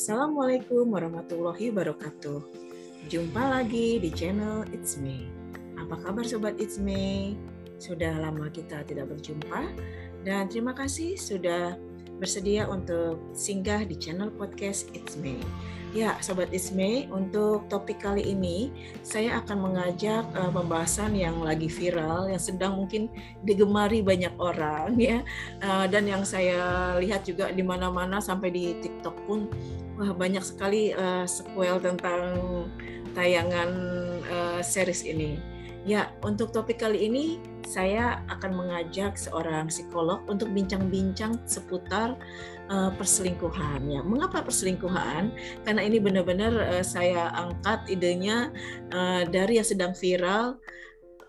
[0.00, 2.40] Assalamualaikum warahmatullahi wabarakatuh.
[3.12, 5.28] Jumpa lagi di channel It's Me.
[5.76, 7.36] Apa kabar sobat It's Me?
[7.76, 9.68] Sudah lama kita tidak berjumpa
[10.24, 11.76] dan terima kasih sudah
[12.20, 15.40] bersedia untuk singgah di channel podcast It's Me.
[15.90, 18.70] Ya, Sobat Isme, untuk topik kali ini
[19.02, 23.10] saya akan mengajak uh, pembahasan yang lagi viral, yang sedang mungkin
[23.42, 25.26] digemari banyak orang ya,
[25.66, 29.50] uh, dan yang saya lihat juga di mana-mana sampai di TikTok pun
[29.98, 32.38] wah banyak sekali uh, sequel tentang
[33.18, 33.70] tayangan
[34.30, 35.42] uh, series ini.
[35.82, 42.18] Ya, untuk topik kali ini saya akan mengajak seorang psikolog untuk bincang-bincang seputar
[42.66, 43.86] uh, perselingkuhan.
[43.86, 45.30] Ya, mengapa perselingkuhan?
[45.62, 48.50] Karena ini benar-benar uh, saya angkat idenya
[48.90, 50.58] uh, dari yang sedang viral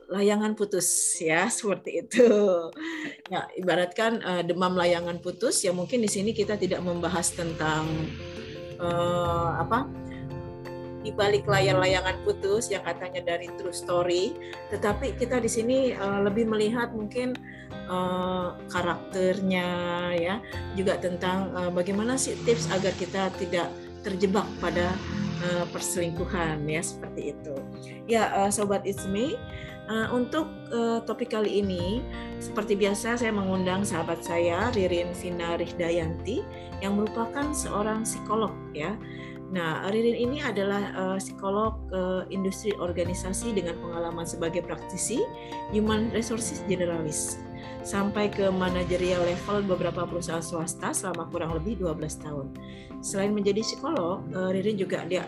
[0.10, 0.90] layangan putus
[1.22, 2.30] ya seperti itu.
[3.30, 7.86] Ya, ibaratkan uh, demam layangan putus ya mungkin di sini kita tidak membahas tentang
[8.82, 10.01] uh, apa
[11.02, 14.38] di balik layar layangan putus yang katanya dari true story,
[14.70, 17.34] tetapi kita di sini uh, lebih melihat mungkin
[17.90, 19.70] uh, karakternya
[20.16, 20.36] ya,
[20.78, 23.68] juga tentang uh, bagaimana sih tips agar kita tidak
[24.02, 24.94] terjebak pada
[25.50, 27.54] uh, perselingkuhan ya seperti itu.
[28.10, 29.38] Ya uh, sobat It's Me,
[29.90, 32.02] uh, untuk uh, topik kali ini
[32.42, 36.42] seperti biasa saya mengundang sahabat saya Ririn Vina Rihdayanti
[36.82, 38.98] yang merupakan seorang psikolog ya
[39.52, 45.20] Nah, Ririn ini adalah uh, psikolog uh, industri organisasi dengan pengalaman sebagai praktisi
[45.76, 47.36] human resources generalis
[47.84, 52.48] sampai ke manajerial level beberapa perusahaan swasta selama kurang lebih 12 tahun.
[53.04, 55.28] Selain menjadi psikolog, uh, Ririn juga dia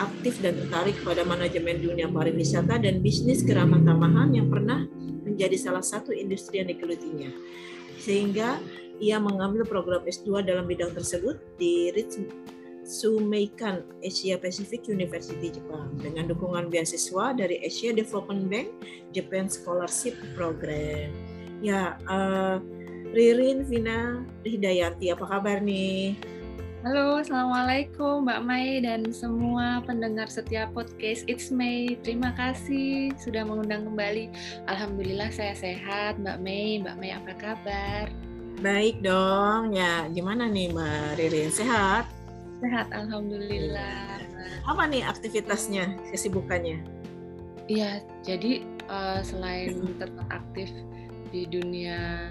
[0.00, 4.88] aktif dan tertarik pada manajemen dunia pariwisata dan bisnis keramat tamahan yang pernah
[5.20, 7.28] menjadi salah satu industri yang digelutinya.
[8.00, 8.56] Sehingga
[9.00, 12.24] ia mengambil program S2 dalam bidang tersebut di Rich
[12.90, 18.68] Sumeikan Asia Pacific University Jepang dengan dukungan beasiswa dari Asia Development Bank
[19.14, 21.14] Japan Scholarship Program.
[21.62, 22.58] Ya, uh,
[23.14, 26.18] Ririn Vina Hidayati, apa kabar nih?
[26.82, 31.94] Halo, Assalamualaikum Mbak Mai dan semua pendengar setiap podcast It's May.
[32.02, 34.34] Terima kasih sudah mengundang kembali.
[34.66, 36.82] Alhamdulillah saya sehat Mbak Mei.
[36.82, 38.10] Mbak Mei apa kabar?
[38.58, 39.78] Baik dong.
[39.78, 41.52] Ya, gimana nih Mbak Ririn?
[41.54, 42.19] Sehat?
[42.60, 44.20] Sehat, alhamdulillah.
[44.68, 46.84] Apa nih aktivitasnya, kesibukannya?
[47.72, 48.60] Iya, jadi
[48.92, 50.68] uh, selain tetap aktif
[51.32, 52.28] di dunia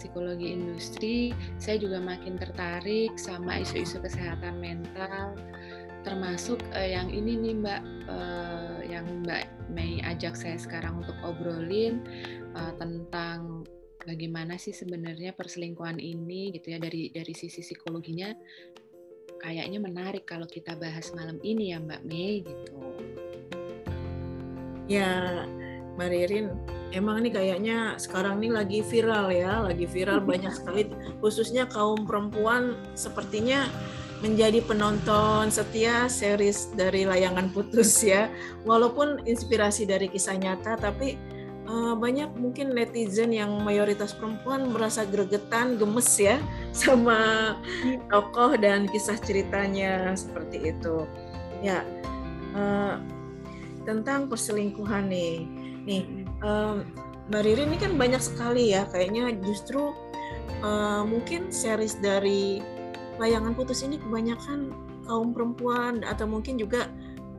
[0.00, 5.36] psikologi industri, saya juga makin tertarik sama isu-isu kesehatan mental,
[6.08, 12.00] termasuk uh, yang ini nih Mbak, uh, yang Mbak Mei ajak saya sekarang untuk obrolin
[12.56, 13.68] uh, tentang
[14.02, 18.34] bagaimana sih sebenarnya perselingkuhan ini gitu ya dari dari sisi psikologinya
[19.42, 22.72] kayaknya menarik kalau kita bahas malam ini ya Mbak Mei gitu.
[24.86, 25.44] Ya,
[25.98, 26.46] Mbak Ririn,
[26.94, 30.88] emang ini kayaknya sekarang ini lagi viral ya, lagi viral banyak sekali
[31.18, 33.66] khususnya kaum perempuan sepertinya
[34.22, 38.30] menjadi penonton setia series dari layangan putus ya.
[38.62, 41.18] Walaupun inspirasi dari kisah nyata tapi
[41.68, 46.38] uh, banyak mungkin netizen yang mayoritas perempuan merasa gregetan, gemes ya
[46.82, 47.52] sama
[48.10, 51.06] tokoh dan kisah ceritanya seperti itu.
[51.62, 51.86] Ya,
[52.58, 52.98] uh,
[53.86, 55.46] tentang perselingkuhan nih,
[55.86, 56.02] nih
[56.42, 56.82] um,
[57.30, 59.94] Mbak Riri ini kan banyak sekali ya, kayaknya justru
[60.66, 62.58] uh, mungkin series dari
[63.22, 64.74] layangan putus ini kebanyakan
[65.06, 66.90] kaum perempuan atau mungkin juga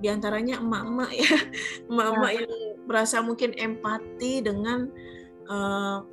[0.04, 1.36] di antaranya emak-emak ya,
[1.92, 2.40] emak-emak ya.
[2.44, 4.92] yang merasa mungkin empati dengan
[5.48, 6.04] uh,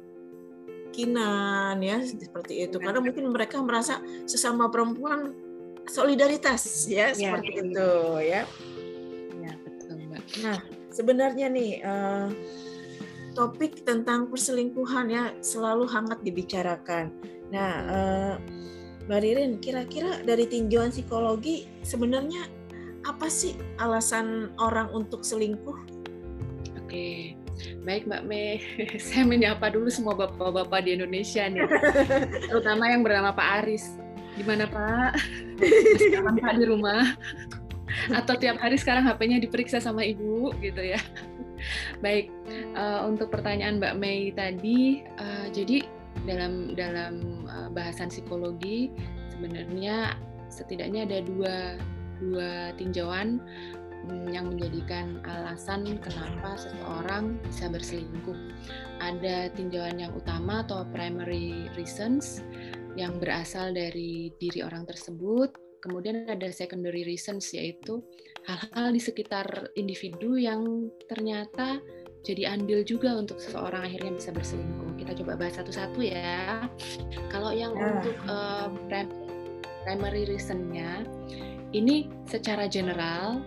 [0.90, 5.32] kinan ya seperti itu karena mungkin mereka merasa sesama perempuan
[5.86, 7.62] solidaritas ya, ya seperti ya.
[7.62, 7.90] itu
[8.26, 8.42] ya.
[9.38, 10.24] Ya betul mbak.
[10.42, 10.58] Nah
[10.90, 12.28] sebenarnya nih uh,
[13.34, 17.14] topik tentang perselingkuhan ya selalu hangat dibicarakan.
[17.54, 18.34] Nah uh,
[19.10, 22.46] Mbak Ririn kira-kira dari tinjauan psikologi sebenarnya
[23.02, 25.99] apa sih alasan orang untuk selingkuh?
[26.90, 27.38] Oke,
[27.86, 28.58] baik Mbak Mei.
[29.06, 31.62] Saya menyapa dulu semua bapak-bapak di Indonesia nih,
[32.50, 33.94] terutama yang bernama Pak Aris.
[34.34, 35.14] Gimana Pak?
[36.26, 37.14] Masih Pak di rumah?
[38.10, 40.98] Atau tiap hari sekarang HP-nya diperiksa sama Ibu gitu ya?
[42.02, 42.34] Baik,
[42.74, 45.86] uh, untuk pertanyaan Mbak Mei tadi, uh, jadi
[46.26, 48.90] dalam dalam uh, bahasan psikologi
[49.30, 50.18] sebenarnya
[50.50, 51.78] setidaknya ada dua
[52.18, 53.38] dua tinjauan
[54.32, 58.38] yang menjadikan alasan kenapa seseorang bisa berselingkuh.
[59.00, 62.40] Ada tinjauan yang utama atau primary reasons
[62.96, 68.04] yang berasal dari diri orang tersebut kemudian ada secondary reasons yaitu
[68.44, 71.80] hal-hal di sekitar individu yang ternyata
[72.20, 75.00] jadi andil juga untuk seseorang akhirnya bisa berselingkuh.
[75.00, 76.68] Kita coba bahas satu-satu ya.
[77.32, 77.96] Kalau yang ya.
[77.96, 78.68] untuk uh,
[79.88, 81.08] primary reasonnya,
[81.72, 83.40] ini secara general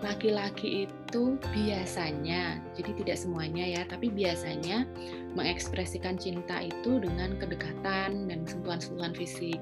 [0.00, 4.88] laki-laki itu biasanya, jadi tidak semuanya ya, tapi biasanya
[5.36, 9.60] mengekspresikan cinta itu dengan kedekatan dan sentuhan-sentuhan fisik.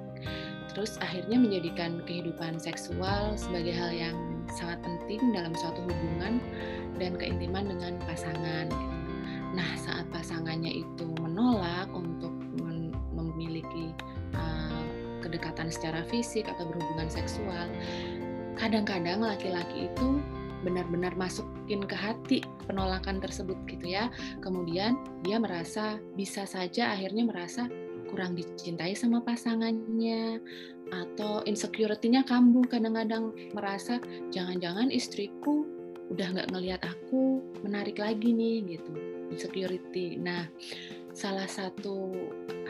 [0.71, 6.39] Terus akhirnya menjadikan kehidupan seksual sebagai hal yang sangat penting dalam suatu hubungan
[7.03, 8.71] dan keintiman dengan pasangan.
[9.59, 12.31] Nah, saat pasangannya itu menolak untuk
[13.11, 13.91] memiliki
[14.39, 14.83] uh,
[15.25, 17.67] kedekatan secara fisik atau berhubungan seksual,
[18.59, 20.19] kadang-kadang laki-laki itu
[20.67, 24.11] benar-benar masukin ke hati penolakan tersebut gitu ya.
[24.43, 27.71] Kemudian dia merasa bisa saja akhirnya merasa
[28.11, 30.41] kurang dicintai sama pasangannya
[30.89, 34.01] atau insecurity-nya kambuh kadang-kadang merasa
[34.33, 35.69] jangan-jangan istriku
[36.09, 38.93] udah nggak ngelihat aku menarik lagi nih gitu
[39.29, 40.49] insecurity nah
[41.13, 42.17] salah satu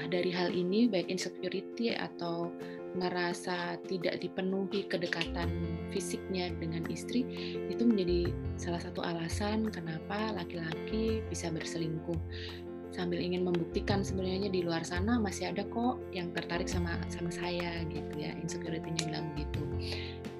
[0.08, 2.48] dari hal ini baik insecurity atau
[2.96, 7.24] ngerasa tidak dipenuhi kedekatan fisiknya dengan istri
[7.68, 12.16] itu menjadi salah satu alasan kenapa laki-laki bisa berselingkuh.
[12.88, 17.84] Sambil ingin membuktikan sebenarnya di luar sana masih ada kok yang tertarik sama sama saya
[17.92, 19.62] gitu ya insecurity-nya bilang begitu.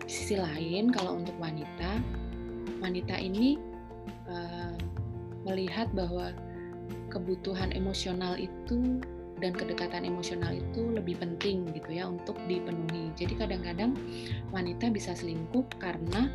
[0.08, 2.00] Di sisi lain kalau untuk wanita
[2.80, 3.60] wanita ini
[4.32, 4.72] uh,
[5.44, 6.32] melihat bahwa
[7.12, 9.00] kebutuhan emosional itu
[9.38, 13.10] dan kedekatan emosional itu lebih penting gitu ya untuk dipenuhi.
[13.14, 13.94] Jadi kadang-kadang
[14.50, 16.30] wanita bisa selingkuh karena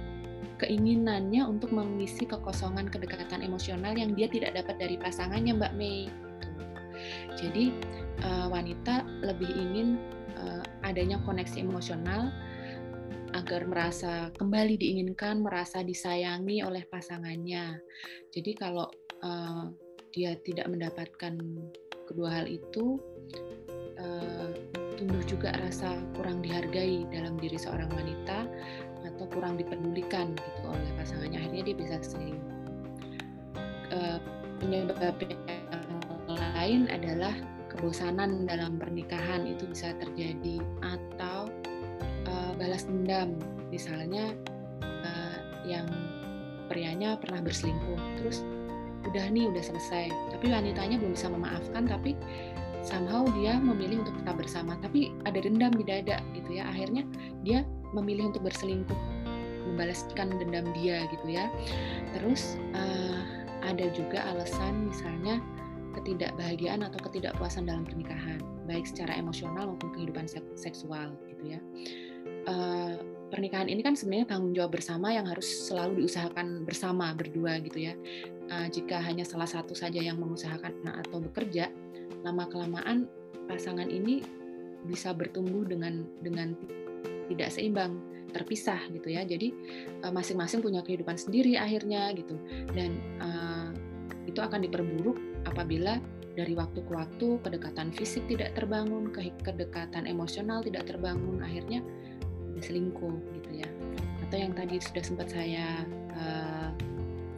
[0.59, 6.07] keinginannya untuk mengisi kekosongan kedekatan emosional yang dia tidak dapat dari pasangannya Mbak Mei.
[7.35, 7.73] Jadi
[8.23, 9.99] uh, wanita lebih ingin
[10.39, 12.31] uh, adanya koneksi emosional
[13.33, 17.81] agar merasa kembali diinginkan, merasa disayangi oleh pasangannya.
[18.29, 18.85] Jadi kalau
[19.25, 19.73] uh,
[20.13, 21.33] dia tidak mendapatkan
[22.07, 22.99] kedua hal itu,
[23.99, 24.49] uh,
[24.99, 28.47] tumbuh juga rasa kurang dihargai dalam diri seorang wanita
[29.03, 31.39] atau kurang dipedulikan gitu oleh pasangannya.
[31.39, 32.39] Akhirnya dia bisa sendiri.
[33.93, 34.17] Uh,
[34.57, 35.41] penyebab yang
[36.55, 37.35] lain adalah
[37.67, 41.51] kebosanan dalam pernikahan itu bisa terjadi atau
[42.63, 43.35] balas dendam
[43.73, 44.31] misalnya
[44.81, 45.83] uh, yang
[46.71, 48.45] prianya pernah berselingkuh terus
[49.07, 50.11] udah nih udah selesai.
[50.33, 52.15] Tapi wanitanya belum bisa memaafkan tapi
[52.83, 54.75] somehow dia memilih untuk tetap bersama.
[54.79, 56.67] Tapi ada dendam di dada gitu ya.
[56.69, 57.03] Akhirnya
[57.43, 57.63] dia
[57.95, 58.97] memilih untuk berselingkuh
[59.73, 61.47] membalaskan dendam dia gitu ya.
[62.15, 63.19] Terus uh,
[63.63, 65.39] ada juga alasan misalnya
[65.93, 70.25] ketidakbahagiaan atau ketidakpuasan dalam pernikahan baik secara emosional maupun kehidupan
[70.57, 71.59] seksual gitu ya.
[72.49, 72.99] Uh,
[73.33, 77.97] pernikahan ini kan sebenarnya tanggung jawab bersama yang harus selalu diusahakan bersama berdua gitu ya.
[78.53, 81.73] Uh, jika hanya salah satu saja yang mengusahakan atau bekerja,
[82.21, 83.09] lama kelamaan
[83.49, 84.21] pasangan ini
[84.85, 86.53] bisa bertumbuh dengan dengan
[87.33, 87.97] tidak seimbang,
[88.29, 89.25] terpisah gitu ya.
[89.25, 89.49] Jadi
[90.05, 92.37] uh, masing-masing punya kehidupan sendiri akhirnya gitu.
[92.69, 93.73] Dan uh,
[94.29, 95.17] itu akan diperburuk
[95.49, 95.97] apabila
[96.33, 99.09] dari waktu ke waktu kedekatan fisik tidak terbangun,
[99.41, 101.81] kedekatan emosional tidak terbangun, akhirnya
[102.61, 103.67] selingkuh gitu ya.
[104.27, 106.69] Atau yang tadi sudah sempat saya uh,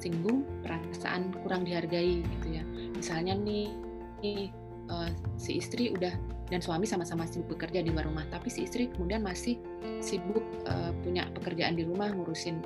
[0.01, 2.63] singgung perasaan kurang dihargai gitu ya.
[2.95, 3.71] Misalnya nih,
[4.19, 4.51] nih
[4.91, 6.11] uh, si istri udah
[6.45, 9.57] dan suami sama-sama sibuk bekerja di luar rumah tapi si istri kemudian masih
[9.97, 12.61] sibuk uh, punya pekerjaan di rumah ngurusin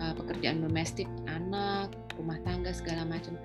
[0.00, 3.36] uh, pekerjaan domestik anak rumah tangga segala macam.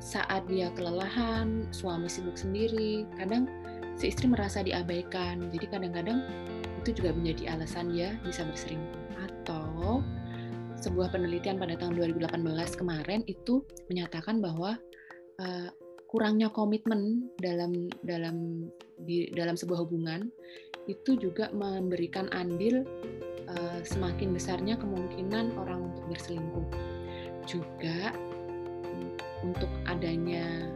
[0.00, 3.48] Saat dia kelelahan suami sibuk sendiri kadang
[4.00, 5.52] si istri merasa diabaikan.
[5.52, 6.24] Jadi kadang-kadang
[6.84, 10.04] itu juga menjadi alasan dia bisa berselingkuh atau
[10.84, 12.44] sebuah penelitian pada tahun 2018
[12.76, 14.76] kemarin itu menyatakan bahwa
[15.40, 15.68] uh,
[16.12, 18.68] kurangnya komitmen dalam dalam
[19.00, 20.28] di dalam sebuah hubungan
[20.84, 22.84] itu juga memberikan andil
[23.48, 26.68] uh, semakin besarnya kemungkinan orang untuk berselingkuh.
[27.48, 28.12] Juga
[29.40, 30.68] untuk adanya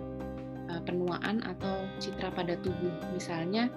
[0.72, 3.68] uh, penuaan atau citra pada tubuh misalnya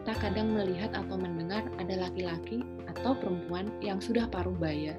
[0.00, 4.96] kita kadang melihat atau mendengar ada laki-laki atau perempuan yang sudah paruh baya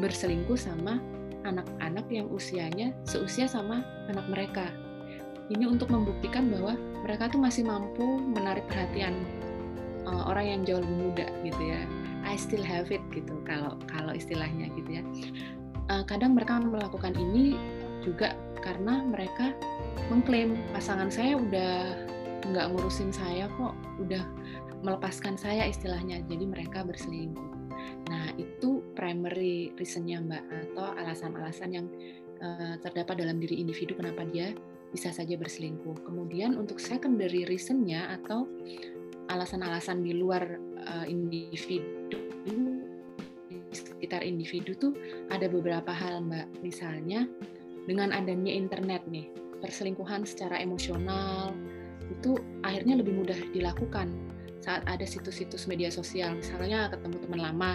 [0.00, 0.96] berselingkuh sama
[1.44, 4.72] anak-anak yang usianya seusia sama anak mereka.
[5.52, 9.20] Ini untuk membuktikan bahwa mereka tuh masih mampu menarik perhatian
[10.08, 11.80] uh, orang yang jauh lebih muda gitu ya.
[12.24, 15.02] I still have it gitu kalau kalau istilahnya gitu ya.
[15.92, 17.52] Uh, kadang mereka melakukan ini
[18.00, 18.32] juga
[18.64, 19.52] karena mereka
[20.08, 22.07] mengklaim pasangan saya udah
[22.48, 24.24] nggak ngurusin saya kok udah
[24.82, 27.50] melepaskan saya istilahnya jadi mereka berselingkuh.
[28.10, 31.86] Nah itu primary reasonnya mbak atau alasan-alasan yang
[32.42, 34.54] uh, terdapat dalam diri individu kenapa dia
[34.94, 36.06] bisa saja berselingkuh.
[36.06, 38.48] Kemudian untuk secondary reasonnya atau
[39.28, 40.56] alasan-alasan di luar
[40.88, 44.92] uh, individu di sekitar individu tuh
[45.28, 46.48] ada beberapa hal mbak.
[46.64, 47.28] Misalnya
[47.84, 49.28] dengan adanya internet nih
[49.58, 51.52] perselingkuhan secara emosional
[52.08, 54.10] itu akhirnya lebih mudah dilakukan
[54.64, 56.34] saat ada situs-situs media sosial.
[56.36, 57.72] Misalnya ketemu teman lama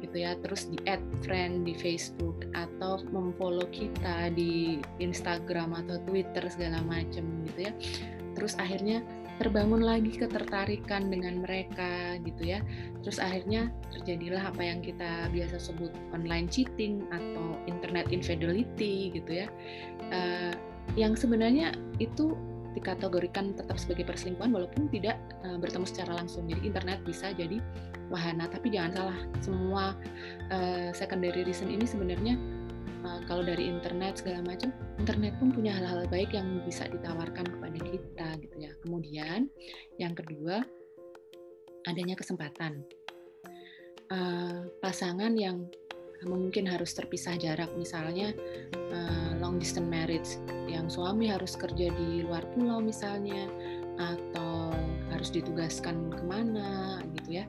[0.00, 6.40] gitu ya terus di add friend di Facebook atau memfollow kita di Instagram atau Twitter
[6.48, 7.72] segala macam gitu ya.
[8.32, 9.04] Terus akhirnya
[9.40, 12.60] terbangun lagi ketertarikan dengan mereka gitu ya.
[13.00, 19.48] Terus akhirnya terjadilah apa yang kita biasa sebut online cheating atau internet infidelity gitu ya.
[20.12, 20.52] Uh,
[20.98, 22.36] yang sebenarnya itu
[22.76, 26.46] dikategorikan tetap sebagai perselingkuhan walaupun tidak uh, bertemu secara langsung.
[26.46, 27.58] Jadi internet bisa jadi
[28.10, 29.84] wahana, tapi jangan salah, semua
[30.50, 32.34] uh, secondary reason ini sebenarnya
[33.06, 37.78] uh, kalau dari internet segala macam, internet pun punya hal-hal baik yang bisa ditawarkan kepada
[37.78, 38.72] kita gitu ya.
[38.86, 39.50] Kemudian
[39.98, 40.62] yang kedua
[41.88, 42.84] adanya kesempatan.
[44.10, 45.70] Uh, pasangan yang
[46.28, 48.36] mungkin harus terpisah jarak misalnya
[48.92, 50.36] uh, long distance marriage
[50.68, 53.48] yang suami harus kerja di luar pulau misalnya
[53.96, 54.72] atau
[55.12, 57.44] harus ditugaskan ke mana gitu ya.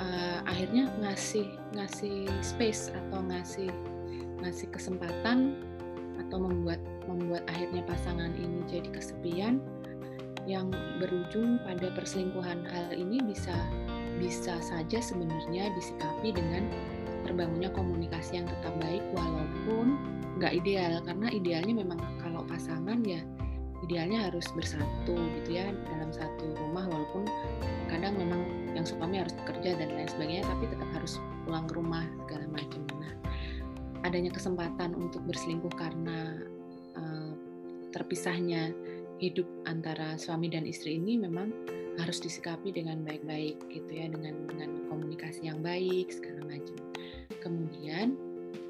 [0.00, 3.68] Uh, akhirnya ngasih ngasih space atau ngasih
[4.40, 5.60] ngasih kesempatan
[6.26, 9.60] atau membuat membuat akhirnya pasangan ini jadi kesepian
[10.48, 12.66] yang berujung pada perselingkuhan.
[12.66, 13.54] Hal ini bisa
[14.18, 16.66] bisa saja sebenarnya disikapi dengan
[17.24, 19.98] terbangunnya komunikasi yang tetap baik walaupun
[20.38, 21.00] nggak ideal.
[21.02, 23.22] Karena idealnya memang kalau pasangan ya
[23.82, 27.26] idealnya harus bersatu gitu ya dalam satu rumah walaupun
[27.90, 28.46] kadang memang
[28.78, 32.82] yang suami harus bekerja dan lain sebagainya tapi tetap harus pulang ke rumah segala macam.
[33.02, 33.12] Nah
[34.06, 36.46] adanya kesempatan untuk berselingkuh karena
[36.94, 37.34] uh,
[37.90, 38.70] terpisahnya
[39.22, 41.54] hidup antara suami dan istri ini memang
[42.02, 46.74] harus disikapi dengan baik-baik gitu ya dengan dengan komunikasi yang baik segala macam
[47.42, 48.14] Kemudian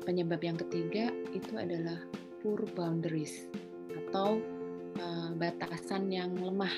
[0.09, 2.01] penyebab yang ketiga itu adalah
[2.41, 3.53] poor boundaries
[3.93, 4.41] atau
[4.97, 6.73] uh, batasan yang lemah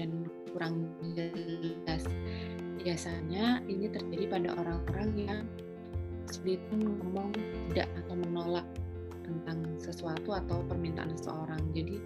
[0.00, 2.08] dan kurang jelas.
[2.80, 5.44] Biasanya ini terjadi pada orang-orang yang
[6.28, 7.36] sulit ngomong
[7.68, 8.64] tidak atau menolak
[9.28, 11.60] tentang sesuatu atau permintaan seseorang.
[11.76, 12.00] Jadi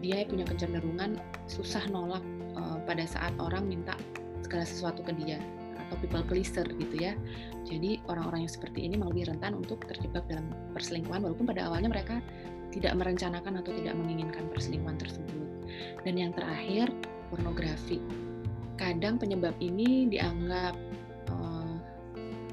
[0.00, 2.24] dia punya kecenderungan susah nolak
[2.56, 3.94] uh, pada saat orang minta
[4.42, 5.38] segala sesuatu ke dia
[5.86, 7.12] atau people pleaser gitu ya.
[7.66, 12.22] Jadi orang-orang yang seperti ini lebih rentan untuk terjebak dalam perselingkuhan walaupun pada awalnya mereka
[12.70, 15.48] tidak merencanakan atau tidak menginginkan perselingkuhan tersebut.
[16.06, 16.90] Dan yang terakhir,
[17.30, 17.98] pornografi.
[18.78, 20.78] Kadang penyebab ini dianggap
[21.34, 21.74] uh,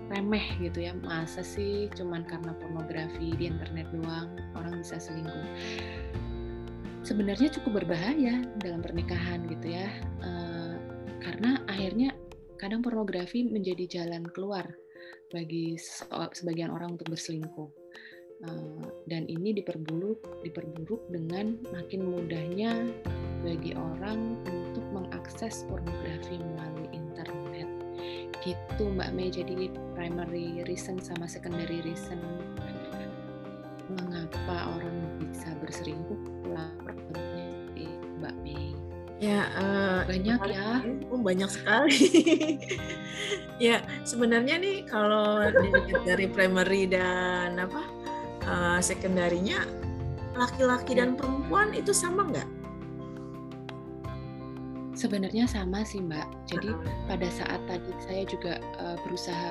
[0.10, 0.98] remeh gitu ya.
[0.98, 5.48] Masa sih cuman karena pornografi di internet doang orang bisa selingkuh.
[7.08, 9.88] Sebenarnya cukup berbahaya dalam pernikahan gitu ya.
[10.20, 10.76] Uh,
[11.24, 12.12] karena akhirnya
[12.60, 14.68] kadang pornografi menjadi jalan keluar
[15.32, 15.80] bagi
[16.36, 17.72] sebagian orang untuk berselingkuh.
[18.38, 22.94] Eh, dan ini diperburuk, diperburuk dengan makin mudahnya
[23.42, 27.70] bagi orang untuk mengakses pornografi melalui internet.
[28.46, 32.22] Gitu Mbak Mei, jadi primary reason sama secondary reason
[33.90, 36.20] mengapa orang bisa berselingkuh
[36.52, 37.48] lapornya
[38.18, 38.74] Mbak Mei.
[39.18, 40.86] Ya, uh, banyak ya.
[41.10, 42.06] Oh, banyak sekali.
[43.66, 45.42] ya, sebenarnya nih kalau
[46.06, 47.82] dari primary dan apa
[48.46, 49.66] uh, sekundarinya
[50.38, 52.50] laki-laki dan perempuan itu sama nggak?
[54.94, 56.54] Sebenarnya sama sih Mbak.
[56.54, 57.10] Jadi -huh.
[57.10, 59.50] pada saat tadi saya juga uh, berusaha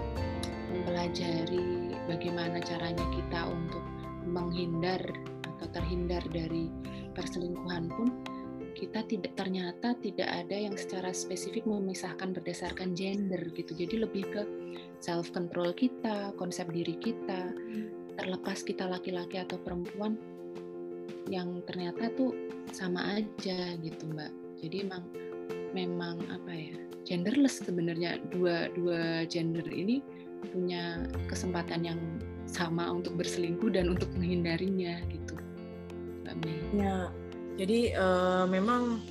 [0.71, 3.83] mempelajari bagaimana caranya kita untuk
[4.26, 5.00] menghindar
[5.56, 6.68] atau terhindar dari
[7.16, 8.09] perselingkuhan pun
[8.76, 13.73] kita tidak ternyata tidak ada yang secara spesifik memisahkan berdasarkan gender gitu.
[13.73, 14.42] Jadi lebih ke
[15.00, 17.56] self control kita, konsep diri kita,
[18.21, 20.21] terlepas kita laki-laki atau perempuan
[21.33, 22.37] yang ternyata tuh
[22.68, 24.61] sama aja gitu, Mbak.
[24.61, 25.04] Jadi emang
[25.73, 26.76] memang apa ya?
[27.06, 30.02] genderless sebenarnya dua dua gender ini
[30.50, 32.00] punya kesempatan yang
[32.47, 35.35] sama untuk berselingkuh dan untuk menghindarinya gitu.
[36.25, 36.59] Mbak Mei.
[36.79, 36.97] Ya,
[37.59, 39.03] jadi uh, memang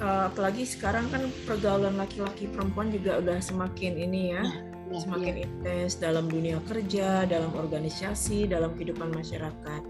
[0.00, 4.44] uh, apalagi sekarang kan pergaulan laki-laki perempuan juga udah semakin ini ya,
[4.90, 5.42] ya semakin ya.
[5.46, 9.82] intens dalam dunia kerja, dalam organisasi, dalam kehidupan masyarakat.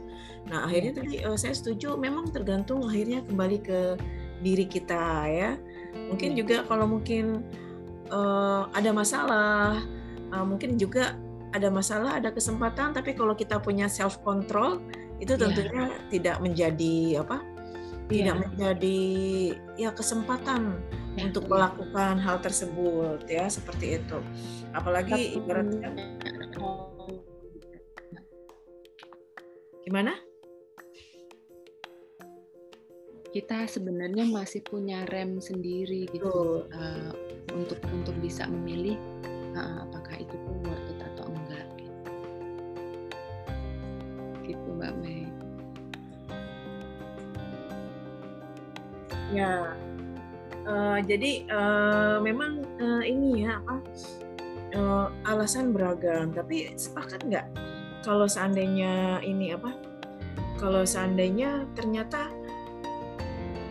[0.51, 3.81] Nah akhirnya tadi uh, saya setuju, memang tergantung akhirnya kembali ke
[4.45, 5.57] diri kita ya.
[5.95, 7.47] Mungkin juga kalau mungkin
[8.11, 9.81] uh, ada masalah,
[10.35, 11.17] uh, mungkin juga
[11.55, 14.83] ada masalah, ada kesempatan, tapi kalau kita punya self control
[15.23, 15.41] itu iya.
[15.41, 16.09] tentunya yeah.
[16.11, 17.39] tidak menjadi apa?
[18.11, 18.43] Tidak yeah.
[18.43, 19.01] menjadi
[19.79, 20.83] ya kesempatan
[21.15, 21.31] yeah.
[21.31, 24.19] untuk melakukan hal tersebut ya seperti itu.
[24.75, 25.95] Apalagi ibaratnya
[29.87, 30.19] gimana?
[33.31, 37.11] Kita sebenarnya masih punya rem sendiri gitu uh,
[37.55, 38.95] untuk untuk bisa memilih
[39.59, 40.55] uh, apakah itu pun
[44.85, 45.25] Mbak Mei.
[49.33, 49.73] Ya,
[50.69, 53.81] uh, jadi uh, memang uh, ini ya apa
[54.77, 56.37] uh, alasan beragam.
[56.37, 57.47] Tapi sepakat nggak
[58.05, 59.73] kalau seandainya ini apa?
[60.61, 62.29] Kalau seandainya ternyata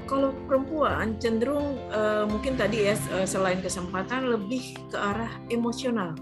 [0.10, 2.98] kalau perempuan cenderung uh, mungkin tadi ya
[3.30, 6.18] selain kesempatan lebih ke arah emosional.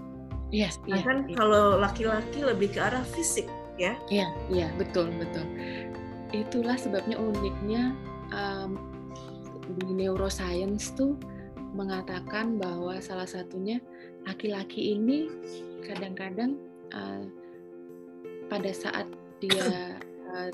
[0.52, 0.68] Iya.
[0.68, 1.34] Yes, nah, kan iya.
[1.40, 3.48] kalau laki-laki lebih ke arah fisik
[3.80, 3.94] ya.
[4.08, 5.44] Iya, iya betul betul.
[6.32, 7.92] Itulah sebabnya uniknya
[8.32, 8.80] um,
[9.78, 11.16] di neuroscience tuh
[11.72, 13.80] mengatakan bahwa salah satunya
[14.28, 15.28] laki-laki ini
[15.84, 16.60] kadang-kadang
[16.92, 17.24] uh,
[18.52, 19.08] pada saat
[19.40, 19.96] dia
[20.32, 20.50] uh,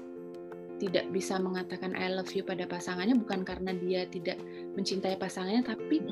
[0.78, 4.38] tidak bisa mengatakan I love you pada pasangannya bukan karena dia tidak
[4.78, 6.02] mencintai pasangannya tapi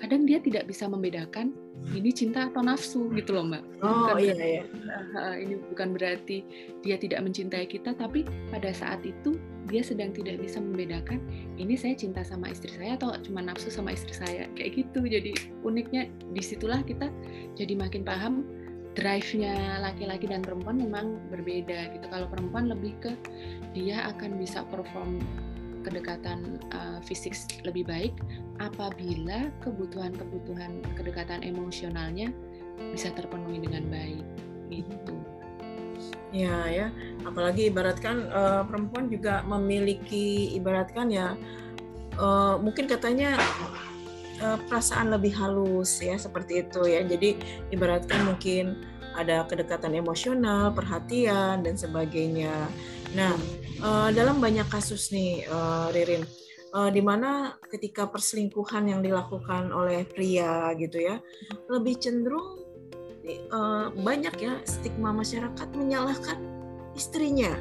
[0.00, 1.52] kadang dia tidak bisa membedakan
[1.94, 3.62] ini cinta atau nafsu gitu loh mbak.
[3.82, 4.62] Oh bukan iya iya.
[5.38, 6.42] ini bukan berarti
[6.82, 9.38] dia tidak mencintai kita tapi pada saat itu
[9.68, 11.20] dia sedang tidak bisa membedakan
[11.60, 15.34] ini saya cinta sama istri saya atau cuma nafsu sama istri saya kayak gitu jadi
[15.62, 17.12] uniknya di situlah kita
[17.54, 18.46] jadi makin paham
[18.96, 22.06] drive-nya laki-laki dan perempuan memang berbeda gitu.
[22.08, 23.12] Kalau perempuan lebih ke
[23.76, 25.20] dia akan bisa perform
[25.86, 28.14] kedekatan uh, fisik lebih baik
[28.58, 32.34] apabila kebutuhan-kebutuhan kedekatan emosionalnya
[32.92, 34.24] bisa terpenuhi dengan baik
[34.70, 35.14] gitu.
[36.28, 36.92] Ya ya,
[37.24, 41.32] apalagi ibaratkan uh, perempuan juga memiliki ibaratkan ya
[42.20, 43.40] uh, mungkin katanya
[44.42, 47.02] uh, perasaan lebih halus ya seperti itu ya.
[47.02, 47.38] Jadi
[47.74, 48.78] ibaratkan mungkin
[49.18, 52.70] ada kedekatan emosional, perhatian dan sebagainya.
[53.18, 53.34] Nah,
[53.82, 56.22] uh, dalam banyak kasus nih uh, Ririn
[56.74, 61.16] uh, di mana ketika perselingkuhan yang dilakukan oleh pria gitu ya,
[61.72, 62.62] lebih cenderung
[63.52, 66.38] uh, banyak ya stigma masyarakat menyalahkan
[66.92, 67.52] istrinya.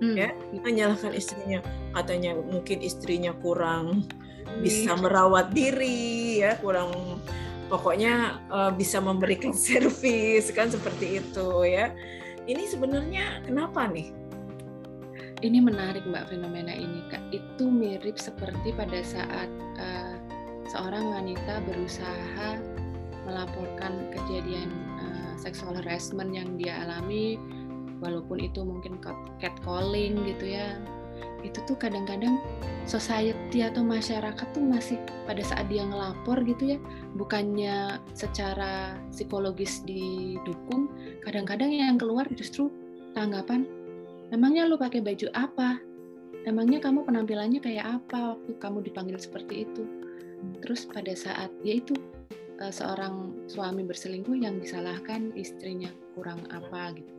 [0.00, 0.16] Hmm.
[0.16, 0.32] Ya,
[0.64, 1.60] menyalahkan istrinya.
[1.92, 4.08] Katanya mungkin istrinya kurang
[4.58, 7.22] bisa merawat diri ya kurang
[7.70, 11.94] pokoknya uh, bisa memberikan servis kan seperti itu ya.
[12.50, 14.10] Ini sebenarnya kenapa nih?
[15.40, 17.22] Ini menarik mbak fenomena ini kak.
[17.30, 20.14] Itu mirip seperti pada saat uh,
[20.68, 22.58] seorang wanita berusaha
[23.24, 24.68] melaporkan kejadian
[25.00, 27.38] uh, sexual harassment yang dia alami
[28.00, 28.98] walaupun itu mungkin
[29.38, 30.76] catcalling gitu ya
[31.40, 32.36] itu tuh kadang-kadang
[32.84, 36.78] society atau masyarakat tuh masih pada saat dia ngelapor gitu ya
[37.16, 40.92] bukannya secara psikologis didukung
[41.24, 42.68] kadang-kadang yang keluar justru
[43.16, 43.64] tanggapan
[44.30, 45.82] emangnya lu pakai baju apa?
[46.48, 49.84] Emangnya kamu penampilannya kayak apa waktu kamu dipanggil seperti itu?
[50.64, 51.92] Terus pada saat yaitu
[52.62, 57.12] eh, seorang suami berselingkuh yang disalahkan istrinya kurang apa gitu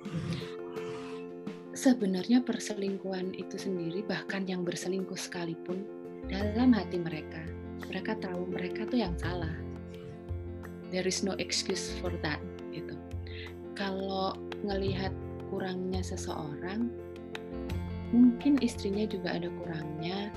[1.81, 5.81] sebenarnya perselingkuhan itu sendiri bahkan yang berselingkuh sekalipun
[6.29, 7.41] dalam hati mereka.
[7.89, 9.49] Mereka tahu mereka tuh yang salah.
[10.93, 12.37] There is no excuse for that
[12.69, 12.93] gitu.
[13.73, 15.09] Kalau ngelihat
[15.49, 16.93] kurangnya seseorang
[18.13, 20.29] mungkin istrinya juga ada kurangnya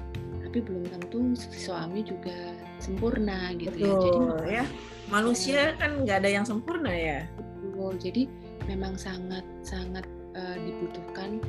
[0.48, 3.76] tapi belum tentu suami juga sempurna gitu.
[3.84, 4.00] Betul, ya.
[4.00, 4.64] Jadi ya.
[5.12, 7.28] Manusia kan nggak ada yang sempurna ya.
[7.36, 8.00] Betul.
[8.00, 8.22] Jadi
[8.64, 11.42] memang sangat sangat uh, dibutuhkan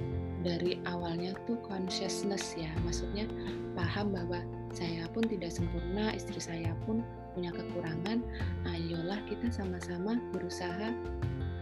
[0.45, 2.69] dari awalnya tuh consciousness ya.
[2.85, 3.25] Maksudnya
[3.73, 7.01] paham bahwa saya pun tidak sempurna istri saya pun
[7.33, 8.21] punya kekurangan.
[8.69, 10.93] Ayolah kita sama-sama berusaha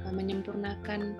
[0.05, 1.15] uh, menyempurnakan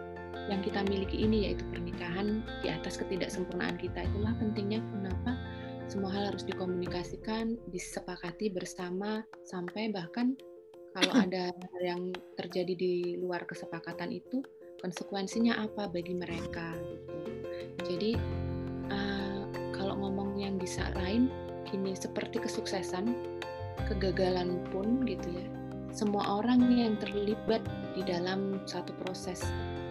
[0.52, 4.04] yang kita miliki ini yaitu pernikahan di atas ketidaksempurnaan kita.
[4.04, 5.40] Itulah pentingnya kenapa
[5.88, 10.36] semua hal harus dikomunikasikan disepakati bersama sampai bahkan
[10.96, 14.44] kalau ada yang terjadi di luar kesepakatan itu
[14.84, 17.16] konsekuensinya apa bagi mereka gitu.
[17.88, 18.12] Jadi
[18.92, 21.32] uh, kalau ngomong yang bisa lain
[21.64, 23.16] gini seperti kesuksesan,
[23.88, 25.48] kegagalan pun gitu ya.
[25.96, 27.64] Semua orang yang terlibat
[27.96, 29.40] di dalam satu proses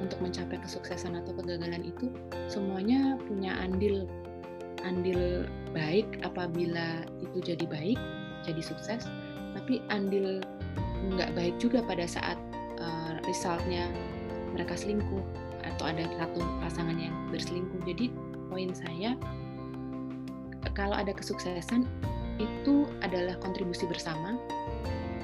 [0.02, 2.10] untuk mencapai kesuksesan atau kegagalan itu
[2.50, 4.04] semuanya punya andil
[4.82, 7.98] andil baik apabila itu jadi baik
[8.42, 9.06] jadi sukses
[9.54, 10.42] tapi andil
[11.14, 12.34] nggak baik juga pada saat
[12.82, 13.86] uh, resultnya
[14.52, 15.24] mereka selingkuh
[15.62, 17.80] atau ada satu pasangan yang berselingkuh.
[17.88, 18.12] Jadi
[18.52, 19.16] poin saya
[20.72, 21.84] kalau ada kesuksesan
[22.40, 24.38] itu adalah kontribusi bersama.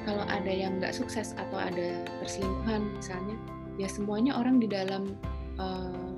[0.08, 3.36] Kalau ada yang nggak sukses atau ada perselingkuhan misalnya
[3.76, 5.14] ya semuanya orang di dalam
[5.60, 6.16] uh,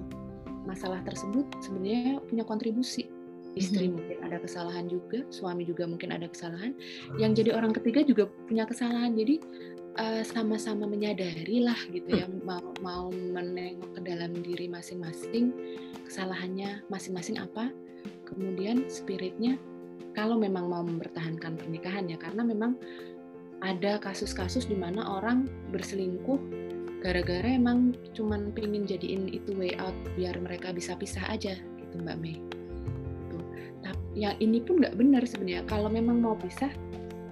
[0.65, 3.11] masalah tersebut sebenarnya punya kontribusi.
[3.59, 3.95] Istri mm-hmm.
[3.99, 6.71] mungkin ada kesalahan juga suami juga mungkin ada kesalahan.
[7.19, 9.19] Yang jadi orang ketiga juga punya kesalahan.
[9.19, 9.43] Jadi
[9.99, 12.47] uh, sama-sama menyadari lah gitu ya mm.
[12.47, 15.51] mau mau menengok ke dalam diri masing-masing
[16.07, 17.73] kesalahannya masing-masing apa
[18.29, 19.59] kemudian spiritnya
[20.15, 22.75] kalau memang mau mempertahankan pernikahan ya karena memang
[23.61, 26.41] ada kasus-kasus di mana orang berselingkuh
[27.01, 32.17] gara-gara emang cuman pingin jadiin itu way out biar mereka bisa pisah aja gitu Mbak
[32.21, 32.37] Mei.
[33.33, 33.45] Tuh.
[33.81, 35.65] Tapi yang ini pun nggak benar sebenarnya.
[35.65, 36.69] Kalau memang mau pisah,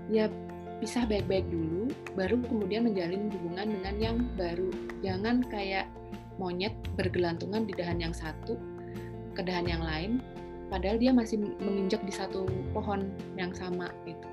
[0.08, 0.32] ya
[0.80, 1.77] pisah baik-baik dulu,
[2.18, 4.74] baru kemudian menjalin hubungan dengan yang baru.
[5.06, 5.86] Jangan kayak
[6.42, 8.58] monyet bergelantungan di dahan yang satu
[9.38, 10.18] ke dahan yang lain,
[10.66, 12.42] padahal dia masih menginjak di satu
[12.74, 13.06] pohon
[13.38, 14.26] yang sama gitu.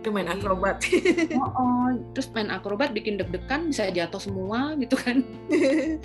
[0.00, 0.80] Itu main akrobat.
[1.36, 5.20] Oh, oh terus main akrobat bikin deg-degan bisa jatuh semua gitu kan.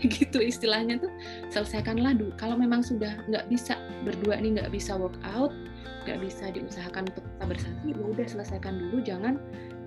[0.00, 1.12] Gitu istilahnya tuh
[1.52, 5.52] selesaikanlah dulu kalau memang sudah nggak bisa berdua nih nggak bisa work out
[6.08, 9.36] nggak bisa diusahakan untuk tetap bersatu ya udah selesaikan dulu jangan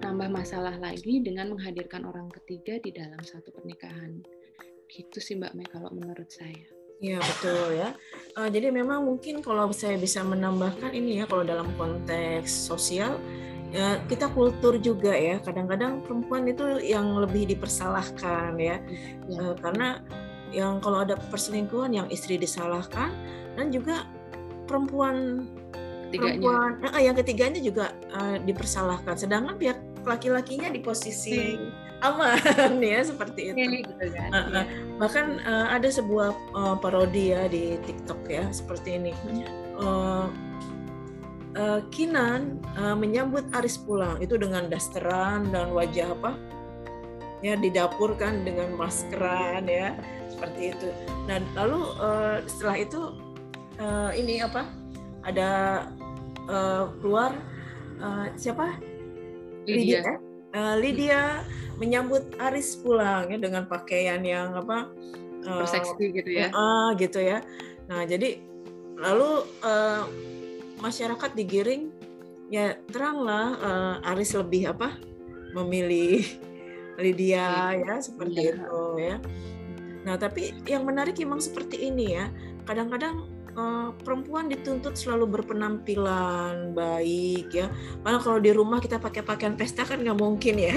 [0.04, 4.20] nambah masalah lagi dengan menghadirkan orang ketiga di dalam satu pernikahan
[4.92, 6.68] gitu sih mbak Mei kalau menurut saya
[7.04, 7.90] Iya betul ya.
[8.40, 13.20] Uh, jadi memang mungkin kalau saya bisa menambahkan ini ya kalau dalam konteks sosial
[13.76, 15.36] ya kita kultur juga ya.
[15.44, 18.80] Kadang-kadang perempuan itu yang lebih dipersalahkan ya,
[19.28, 19.36] ya.
[19.36, 20.00] Uh, karena
[20.56, 23.12] yang kalau ada perselingkuhan yang istri disalahkan
[23.60, 24.08] dan juga
[24.64, 25.44] perempuan
[26.08, 26.40] ketiganya.
[26.40, 29.20] perempuan uh, yang ketiganya juga uh, dipersalahkan.
[29.20, 31.58] Sedangkan pihak laki-lakinya di posisi
[32.04, 33.88] aman ya seperti itu.
[33.88, 34.30] Gitu kan.
[34.32, 34.66] uh, uh.
[35.00, 39.12] Bahkan uh, ada sebuah uh, parodi ya di TikTok ya seperti ini.
[39.80, 40.28] Uh,
[41.56, 46.36] uh, Kinan uh, menyambut Aris pulang itu dengan dasteran dan wajah apa
[47.44, 49.96] ya di dapur kan dengan maskeran ya
[50.28, 50.90] seperti itu.
[51.28, 53.02] Dan lalu uh, setelah itu
[53.80, 54.68] uh, ini apa
[55.24, 55.52] ada
[56.52, 57.32] uh, keluar
[58.04, 58.76] uh, siapa
[59.66, 60.02] Lydia.
[60.02, 60.14] Lydia,
[60.56, 61.22] uh, Lydia
[61.82, 64.94] menyambut Aris pulang ya dengan pakaian yang apa
[65.48, 66.48] uh, seksi gitu ya.
[66.54, 67.42] Uh, gitu ya.
[67.90, 68.40] Nah, jadi
[69.00, 70.06] lalu uh,
[70.80, 71.90] masyarakat digiring
[72.54, 74.96] ya teranglah uh, Aris lebih apa?
[75.54, 76.26] memilih
[77.02, 78.54] Lydia ya seperti ya.
[78.58, 79.16] itu ya.
[80.04, 82.26] Nah, tapi yang menarik memang seperti ini ya.
[82.66, 87.68] Kadang-kadang uh, perempuan dituntut selalu berpenampilan baik ya.
[88.02, 90.76] Malah kalau di rumah kita pakai pakaian pesta kan nggak mungkin ya.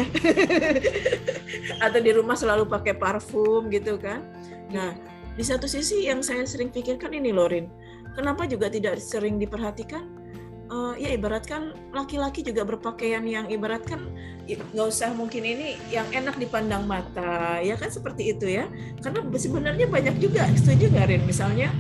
[1.85, 4.25] Atau di rumah selalu pakai parfum gitu kan.
[4.73, 4.97] Nah,
[5.37, 7.69] di satu sisi yang saya sering pikirkan ini Lorin,
[8.17, 10.25] kenapa juga tidak sering diperhatikan?
[10.67, 14.03] Uh, ya ibaratkan laki-laki juga berpakaian yang ibaratkan
[14.51, 18.67] nggak usah mungkin ini yang enak dipandang mata ya kan seperti itu ya
[18.99, 21.71] karena sebenarnya banyak juga setuju nggak Rin misalnya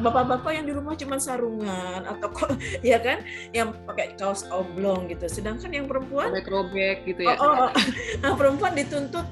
[0.00, 3.24] bapak-bapak yang di rumah cuma sarungan atau kok ya kan?
[3.52, 5.28] Yang pakai kaos oblong gitu.
[5.28, 7.72] Sedangkan yang perempuan robek-robek gitu ya oh, oh, oh.
[8.24, 9.26] nah, perempuan dituntut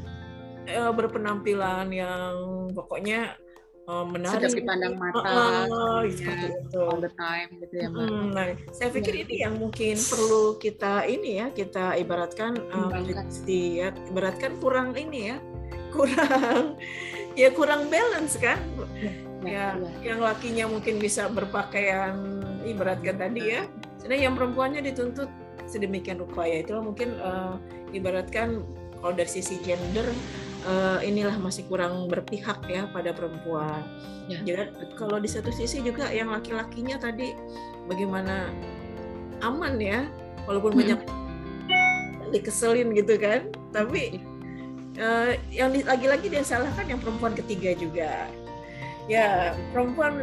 [0.72, 2.34] uh, berpenampilan yang
[2.76, 3.36] pokoknya
[3.88, 4.44] uh, menarik.
[4.44, 6.78] Sedap dipandang mata uh, uh, ya, itu.
[6.78, 8.06] All the time gitu ya mbak.
[8.06, 9.20] Hmm, nah, saya pikir ya.
[9.24, 12.92] ini yang mungkin perlu kita ini ya kita ibaratkan uh,
[13.48, 13.90] ya.
[14.12, 15.36] Ibaratkan kurang ini ya
[15.94, 16.76] kurang
[17.32, 18.60] ya kurang balance kan
[19.44, 23.62] ya ya, ya yang lakinya mungkin bisa berpakaian ibaratkan tadi ya.
[23.98, 25.30] Sedang yang perempuannya dituntut
[25.68, 26.64] sedemikian rupa ya.
[26.64, 27.60] Itu mungkin uh,
[27.94, 28.64] ibaratkan
[28.98, 30.06] kalau dari sisi gender
[30.66, 33.82] uh, inilah masih kurang berpihak ya pada perempuan.
[34.28, 34.44] Ya.
[34.44, 34.68] jadi
[35.00, 37.32] kalau di satu sisi juga yang laki-lakinya tadi
[37.88, 38.52] bagaimana
[39.40, 40.04] aman ya
[40.44, 40.80] walaupun hmm.
[40.84, 41.00] banyak
[42.34, 43.48] dikeselin gitu kan.
[43.70, 44.20] Tapi
[44.98, 48.26] uh, yang lagi-lagi dia salahkan yang perempuan ketiga juga
[49.08, 50.22] ya perempuan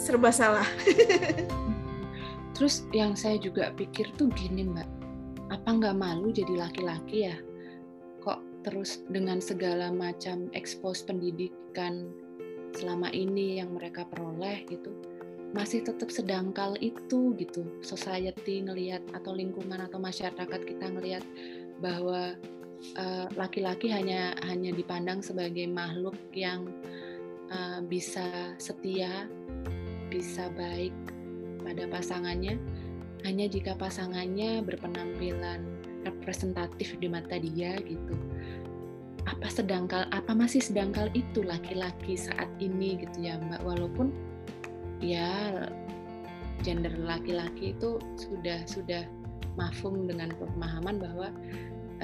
[0.00, 0.66] serba salah.
[2.56, 4.86] Terus yang saya juga pikir tuh gini mbak,
[5.50, 7.36] apa nggak malu jadi laki-laki ya?
[8.22, 12.14] Kok terus dengan segala macam ekspos pendidikan
[12.78, 14.94] selama ini yang mereka peroleh gitu,
[15.50, 17.66] masih tetap sedangkal itu gitu.
[17.82, 21.26] Society ngelihat atau lingkungan atau masyarakat kita ngelihat
[21.82, 22.38] bahwa
[22.94, 26.70] eh, laki-laki uh, hanya hanya dipandang sebagai makhluk yang
[27.52, 29.28] uh, bisa setia,
[30.08, 30.94] bisa baik
[31.64, 32.60] pada pasangannya,
[33.24, 35.64] hanya jika pasangannya berpenampilan
[36.04, 38.14] representatif di mata dia gitu.
[39.24, 43.64] Apa sedangkal apa masih sedangkal itu laki-laki saat ini gitu ya mbak?
[43.64, 44.12] Walaupun
[45.00, 45.64] ya
[46.60, 49.08] gender laki-laki itu sudah sudah
[49.56, 51.28] mafum dengan pemahaman bahwa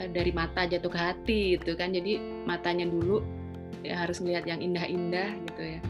[0.00, 1.92] e, dari mata jatuh ke hati gitu kan.
[1.92, 2.16] Jadi
[2.48, 3.20] matanya dulu
[3.82, 5.80] ya harus melihat yang indah-indah gitu ya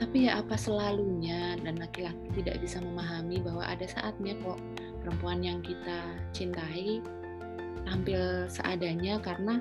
[0.00, 4.58] tapi ya apa selalunya dan laki-laki tidak bisa memahami bahwa ada saatnya kok
[5.04, 6.02] perempuan yang kita
[6.34, 6.98] cintai
[7.84, 9.60] tampil seadanya karena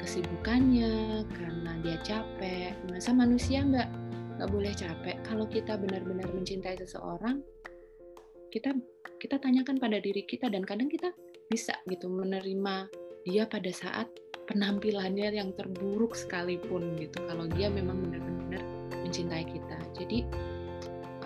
[0.00, 2.72] kesibukannya, karena dia capek.
[2.92, 3.88] Masa manusia nggak
[4.36, 5.16] nggak boleh capek?
[5.24, 7.40] Kalau kita benar-benar mencintai seseorang,
[8.52, 8.76] kita
[9.18, 11.10] kita tanyakan pada diri kita dan kadang kita
[11.48, 12.86] bisa gitu menerima
[13.24, 14.06] dia pada saat
[14.48, 17.20] penampilannya yang terburuk sekalipun gitu.
[17.28, 18.64] Kalau dia memang benar-benar
[19.04, 19.76] mencintai kita.
[19.92, 20.24] Jadi,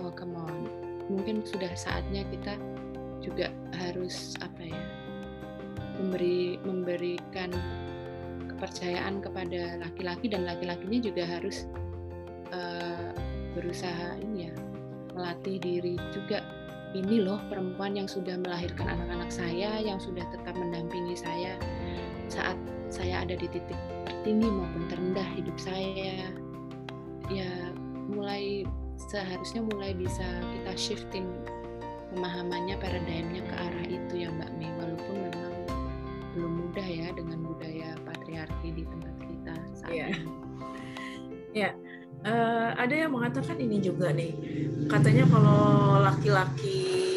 [0.02, 0.66] oh come on,
[1.06, 2.58] mungkin sudah saatnya kita
[3.22, 4.82] juga harus apa ya
[6.02, 7.54] memberi memberikan
[8.50, 11.70] kepercayaan kepada laki-laki dan laki-lakinya juga harus
[12.50, 13.14] uh,
[13.54, 14.54] berusaha ini ya
[15.14, 16.42] melatih diri juga
[16.92, 21.54] ini loh perempuan yang sudah melahirkan anak-anak saya yang sudah tetap mendampingi saya
[22.26, 22.58] saat
[22.92, 26.28] saya ada di titik tertinggi maupun terendah hidup saya
[27.32, 27.50] ya
[28.12, 28.68] mulai
[29.08, 31.26] seharusnya mulai bisa kita shifting
[32.12, 35.54] pemahamannya paradigmnya ke arah itu ya Mbak Mei walaupun memang
[36.36, 40.12] belum mudah ya dengan budaya patriarki di tempat kita saat yeah.
[40.12, 40.28] ini.
[41.52, 41.76] Ya,
[42.24, 44.32] uh, ada yang mengatakan ini juga nih,
[44.88, 47.11] katanya kalau laki-laki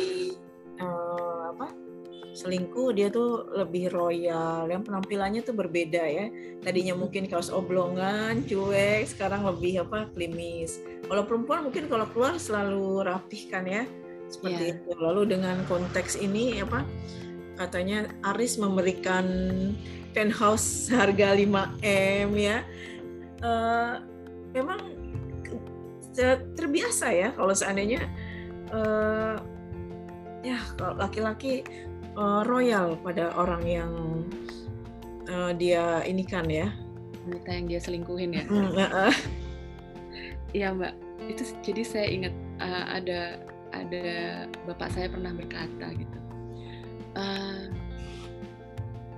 [2.46, 6.30] selingkuh dia tuh lebih royal, yang penampilannya tuh berbeda ya.
[6.62, 10.78] Tadinya mungkin kaos oblongan, cuek, sekarang lebih apa klimis.
[11.10, 13.90] Kalau perempuan mungkin kalau keluar selalu rapih kan ya,
[14.30, 14.74] seperti yeah.
[14.78, 14.90] itu.
[14.94, 16.86] Lalu dengan konteks ini apa?
[17.56, 19.26] katanya Aris memberikan
[20.12, 22.62] penthouse harga 5M ya.
[23.40, 24.04] Uh,
[24.56, 24.80] memang
[26.56, 28.08] terbiasa ya kalau seandainya
[28.72, 29.36] uh,
[30.40, 31.68] ya kalau laki-laki
[32.16, 33.92] uh, royal pada orang yang
[35.30, 36.72] uh, dia ini kan ya.
[37.28, 38.44] Wanita yang dia selingkuhin ya?
[40.56, 40.94] Iya uh, mbak.
[41.28, 43.44] Itu jadi saya ingat uh, ada
[43.76, 44.08] ada
[44.64, 46.18] bapak saya pernah berkata gitu.
[47.16, 47.68] Uh,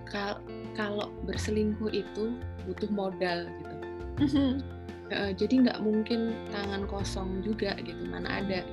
[0.09, 0.41] kal
[0.73, 3.75] kalau berselingkuh itu butuh modal gitu.
[5.13, 8.01] uh, jadi nggak mungkin tangan kosong juga gitu.
[8.09, 8.65] Mana ada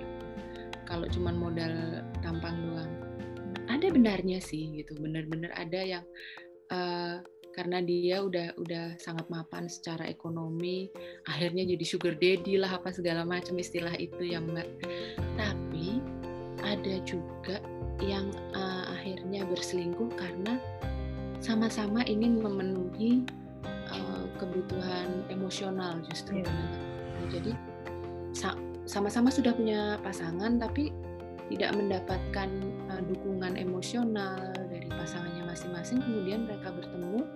[0.89, 3.04] kalau cuma modal tampang doang.
[3.68, 6.05] Ada benarnya sih gitu, benar-benar ada yang
[6.72, 7.20] uh,
[7.55, 10.90] karena dia udah udah sangat mapan secara ekonomi,
[11.31, 14.66] akhirnya jadi sugar daddy lah apa segala macam istilah itu ya mbak.
[15.38, 16.03] Tapi
[16.64, 17.62] ada juga
[18.03, 20.59] yang uh, akhirnya berselingkuh karena
[21.38, 23.22] sama-sama ingin memenuhi
[23.92, 26.48] uh, kebutuhan emosional justru yeah.
[26.50, 27.53] nah, jadi
[28.85, 30.92] sama-sama sudah punya pasangan tapi
[31.48, 32.50] tidak mendapatkan
[32.94, 37.26] uh, dukungan emosional dari pasangannya masing-masing kemudian mereka bertemu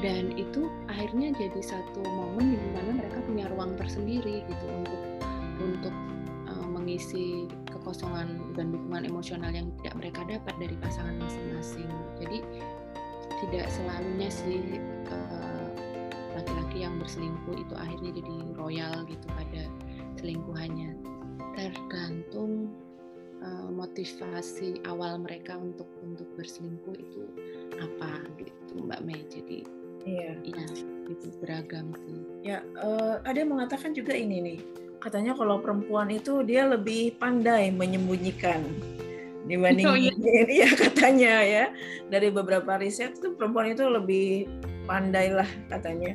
[0.00, 5.00] dan itu akhirnya jadi satu momen di mana mereka punya ruang tersendiri gitu untuk
[5.60, 5.94] untuk
[6.48, 11.88] uh, mengisi kekosongan dan dukungan emosional yang tidak mereka dapat dari pasangan masing-masing.
[12.20, 12.38] Jadi
[13.40, 14.60] tidak selalunya sih
[15.08, 15.66] eh,
[16.36, 19.62] laki-laki yang berselingkuh itu akhirnya jadi royal gitu pada
[20.20, 20.92] selingkuhannya.
[21.56, 22.68] Tergantung
[23.42, 27.22] uh, motivasi awal mereka untuk untuk berselingkuh itu
[27.80, 29.20] apa gitu Mbak Mei.
[29.28, 29.64] Jadi
[30.04, 30.64] iya, ya,
[31.08, 32.18] itu beragam sih.
[32.44, 34.60] Ya, uh, ada yang mengatakan juga ini nih
[35.00, 38.60] katanya kalau perempuan itu dia lebih pandai menyembunyikan
[39.48, 40.12] dibanding oh, iya.
[40.68, 41.64] ya katanya ya
[42.12, 44.46] dari beberapa riset itu perempuan itu lebih
[44.84, 46.12] pandai lah katanya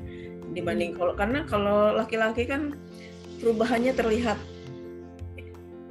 [0.53, 0.99] dibanding hmm.
[1.01, 2.77] kalau karena kalau laki-laki kan
[3.41, 4.37] perubahannya terlihat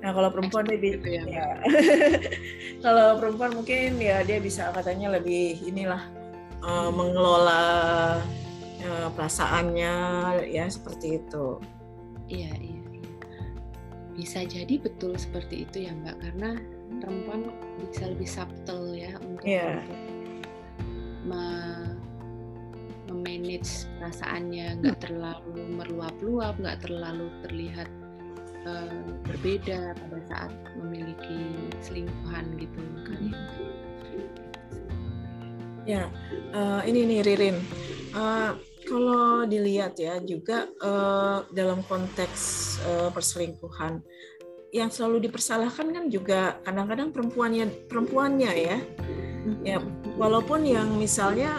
[0.05, 1.49] nah kalau perempuan lebih gitu ya, ya.
[2.85, 6.05] kalau perempuan mungkin ya dia bisa katanya lebih inilah
[6.61, 7.65] uh, mengelola
[8.85, 9.95] uh, perasaannya
[10.53, 11.57] ya seperti itu.
[12.29, 12.75] Iya iya
[14.15, 16.51] bisa jadi betul seperti itu ya Mbak karena
[17.03, 17.51] perempuan
[17.91, 19.83] bisa lebih subtle ya untuk, yeah.
[19.83, 20.01] untuk
[21.27, 21.47] me
[23.11, 24.81] memanage perasaannya.
[24.81, 27.91] Nggak terlalu meluap-luap nggak terlalu terlihat
[28.65, 33.31] uh, berbeda pada saat memiliki selingkuhan gitu kali
[35.85, 36.09] ya
[36.57, 37.57] uh, ini nih Ririn
[38.17, 42.41] uh, kalau dilihat ya juga uh, dalam konteks
[42.85, 44.05] uh, perselingkuhan
[44.75, 48.79] yang selalu dipersalahkan kan juga kadang-kadang perempuannya perempuannya ya.
[49.63, 49.79] Ya,
[50.19, 51.55] walaupun yang misalnya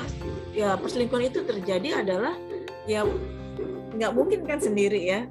[0.51, 2.35] ya perselingkuhan itu terjadi adalah
[2.89, 3.07] ya
[3.95, 5.21] nggak mungkin kan sendiri ya.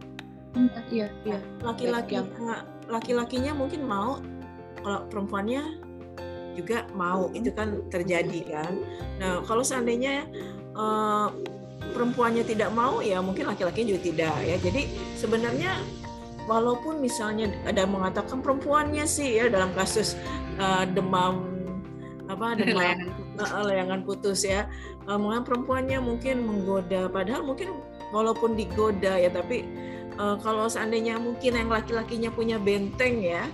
[0.90, 1.38] Iya, iya.
[1.62, 2.22] Laki-laki
[2.86, 4.22] laki-lakinya mungkin mau
[4.84, 5.62] kalau perempuannya
[6.54, 8.72] juga mau itu kan terjadi kan.
[9.18, 10.28] Nah kalau seandainya
[10.78, 11.34] uh,
[11.90, 14.56] perempuannya tidak mau ya mungkin laki-laki juga tidak ya.
[14.62, 14.82] Jadi
[15.18, 15.74] sebenarnya
[16.46, 20.14] walaupun misalnya ada mengatakan perempuannya sih ya dalam kasus
[20.60, 21.50] uh, demam
[22.28, 24.60] apa demam layangan putus, uh, layangan putus ya
[25.08, 27.72] uh, mungkin perempuannya mungkin menggoda padahal mungkin
[28.12, 29.64] walaupun digoda ya tapi
[30.18, 33.46] uh, kalau seandainya mungkin yang laki-lakinya punya benteng ya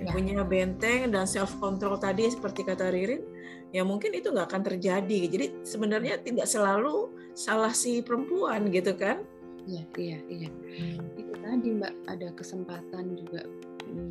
[0.00, 0.10] ya.
[0.12, 3.22] punya benteng dan self control tadi seperti kata Ririn
[3.70, 9.22] ya mungkin itu nggak akan terjadi jadi sebenarnya tidak selalu salah si perempuan gitu kan
[9.68, 11.20] iya iya iya hmm.
[11.20, 13.46] itu tadi mbak ada kesempatan juga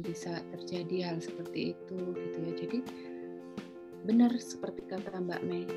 [0.04, 2.80] bisa terjadi hal seperti itu gitu ya jadi
[4.08, 5.68] benar seperti kata mbak Mei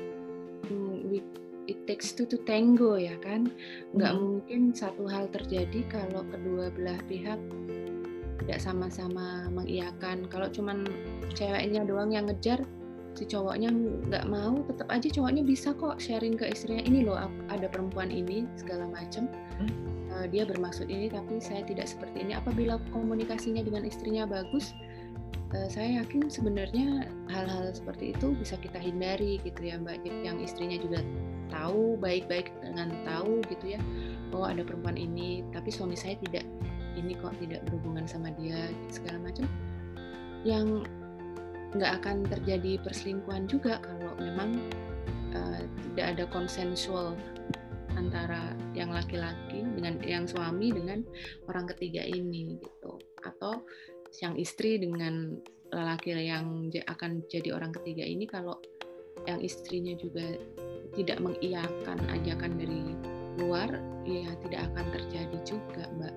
[1.67, 3.47] it takes two to tango ya kan
[3.95, 4.21] nggak hmm.
[4.21, 7.39] mungkin satu hal terjadi kalau kedua belah pihak
[8.43, 10.83] tidak sama-sama mengiyakan kalau cuman
[11.31, 12.59] ceweknya doang yang ngejar
[13.13, 13.69] si cowoknya
[14.09, 17.15] nggak mau tetap aja cowoknya bisa kok sharing ke istrinya ini loh
[17.47, 19.29] ada perempuan ini segala macam
[19.61, 19.73] hmm.
[20.11, 24.73] uh, dia bermaksud ini tapi saya tidak seperti ini apabila komunikasinya dengan istrinya bagus
[25.53, 30.01] uh, saya yakin sebenarnya hal-hal seperti itu bisa kita hindari gitu ya mbak.
[30.03, 30.99] Yang istrinya juga
[31.53, 33.81] tahu baik-baik dengan tahu gitu ya
[34.33, 36.43] bahwa ada perempuan ini tapi suami saya tidak
[36.97, 39.45] ini kok tidak berhubungan sama dia segala macam.
[40.43, 40.89] Yang
[41.73, 44.61] nggak akan terjadi perselingkuhan juga kalau memang
[45.33, 45.61] uh,
[45.93, 47.17] tidak ada konsensual
[47.93, 51.05] antara yang laki-laki dengan yang suami dengan
[51.49, 52.97] orang ketiga ini gitu.
[53.23, 53.63] Atau
[54.21, 55.39] yang istri dengan
[55.73, 58.61] lelaki yang akan jadi orang ketiga ini kalau
[59.25, 60.37] yang istrinya juga
[60.93, 62.93] tidak mengiyakan ajakan dari
[63.41, 66.13] luar ya tidak akan terjadi juga mbak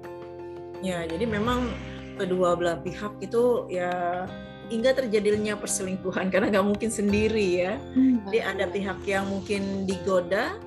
[0.85, 1.73] Ya, jadi memang
[2.21, 4.25] kedua belah pihak itu ya
[4.67, 7.81] hingga terjadinya perselingkuhan karena nggak mungkin sendiri ya.
[7.97, 10.59] Hmm, jadi ada pihak yang mungkin digoda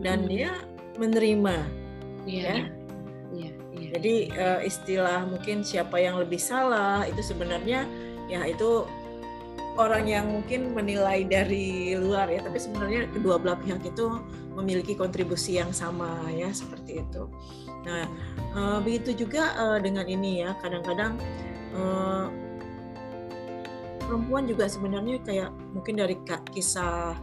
[0.00, 0.28] dan hmm.
[0.30, 0.50] dia
[0.96, 1.56] menerima.
[2.24, 2.44] Iya.
[2.48, 2.64] Ya.
[3.92, 7.84] Jadi uh, istilah mungkin siapa yang lebih salah itu sebenarnya
[8.32, 8.88] ya itu
[9.76, 14.20] orang yang mungkin menilai dari luar ya, tapi sebenarnya kedua belah pihak itu
[14.56, 17.28] memiliki kontribusi yang sama ya seperti itu.
[17.84, 18.04] Nah,
[18.56, 21.16] uh, begitu juga uh, dengan ini ya, kadang-kadang
[24.04, 26.20] perempuan juga sebenarnya kayak mungkin dari
[26.52, 27.16] kisah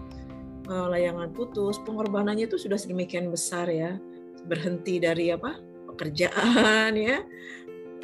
[0.65, 4.01] layangan putus, pengorbanannya itu sudah sedemikian besar ya,
[4.49, 5.68] berhenti dari apa
[5.99, 7.27] pekerjaan ya,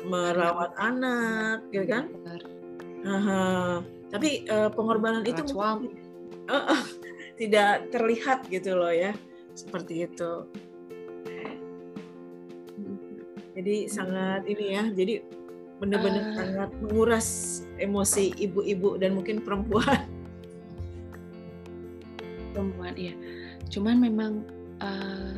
[0.04, 2.12] merawat anak, gitu kan?
[3.08, 3.80] Uh,
[4.12, 5.88] tapi uh, pengorbanan itu mungkin,
[6.52, 6.84] uh, uh,
[7.40, 9.16] tidak terlihat gitu loh ya,
[9.56, 10.44] seperti itu.
[13.56, 14.84] Jadi sangat ini ya.
[14.92, 15.24] Jadi
[15.80, 17.28] benar-benar uh, sangat menguras
[17.80, 20.04] emosi ibu-ibu dan mungkin perempuan.
[22.52, 23.16] Perempuan ya
[23.70, 24.34] cuman memang
[24.78, 25.34] kadang eh,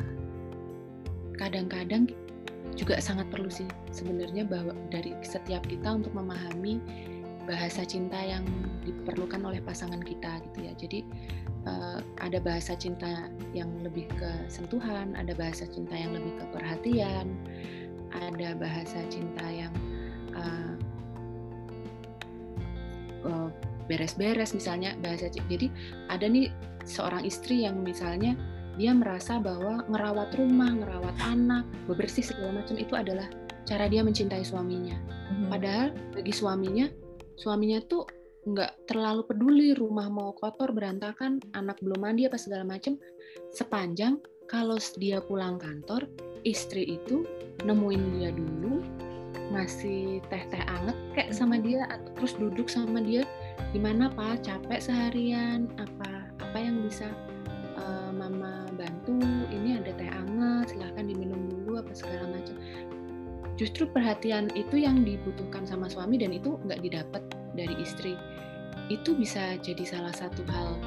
[1.38, 2.02] kadang-kadang
[2.78, 6.78] juga sangat perlu sih sebenarnya bahwa dari setiap kita untuk memahami
[7.44, 8.46] bahasa cinta yang
[8.86, 10.72] diperlukan oleh pasangan kita gitu ya.
[10.78, 11.00] Jadi
[11.66, 17.26] uh, ada bahasa cinta yang lebih ke sentuhan ada bahasa cinta yang lebih ke perhatian
[18.14, 19.72] ada bahasa cinta yang
[20.36, 20.74] uh,
[23.28, 23.48] uh,
[23.88, 25.72] beres-beres misalnya bahasa jadi
[26.12, 26.52] ada nih
[26.84, 28.36] seorang istri yang misalnya
[28.78, 33.26] dia merasa bahwa ngerawat rumah, ngerawat anak, bebersih segala macam itu adalah
[33.66, 34.94] cara dia mencintai suaminya.
[34.94, 35.48] Mm-hmm.
[35.50, 36.86] Padahal bagi suaminya,
[37.34, 38.06] suaminya tuh
[38.48, 42.96] nggak terlalu peduli rumah mau kotor berantakan, anak belum mandi apa segala macam.
[43.52, 46.08] Sepanjang kalau dia pulang kantor,
[46.46, 47.28] istri itu
[47.66, 48.80] nemuin dia dulu
[49.48, 53.24] ngasih teh-teh anget kayak sama dia atau terus duduk sama dia
[53.72, 57.08] gimana pak capek seharian apa apa yang bisa
[57.80, 58.57] uh, mama
[59.08, 62.56] bantu ini ada teh anget silahkan diminum dulu apa segala macam.
[63.56, 67.22] Justru perhatian itu yang dibutuhkan sama suami dan itu nggak didapat
[67.56, 68.14] dari istri.
[68.92, 70.78] Itu bisa jadi salah satu hal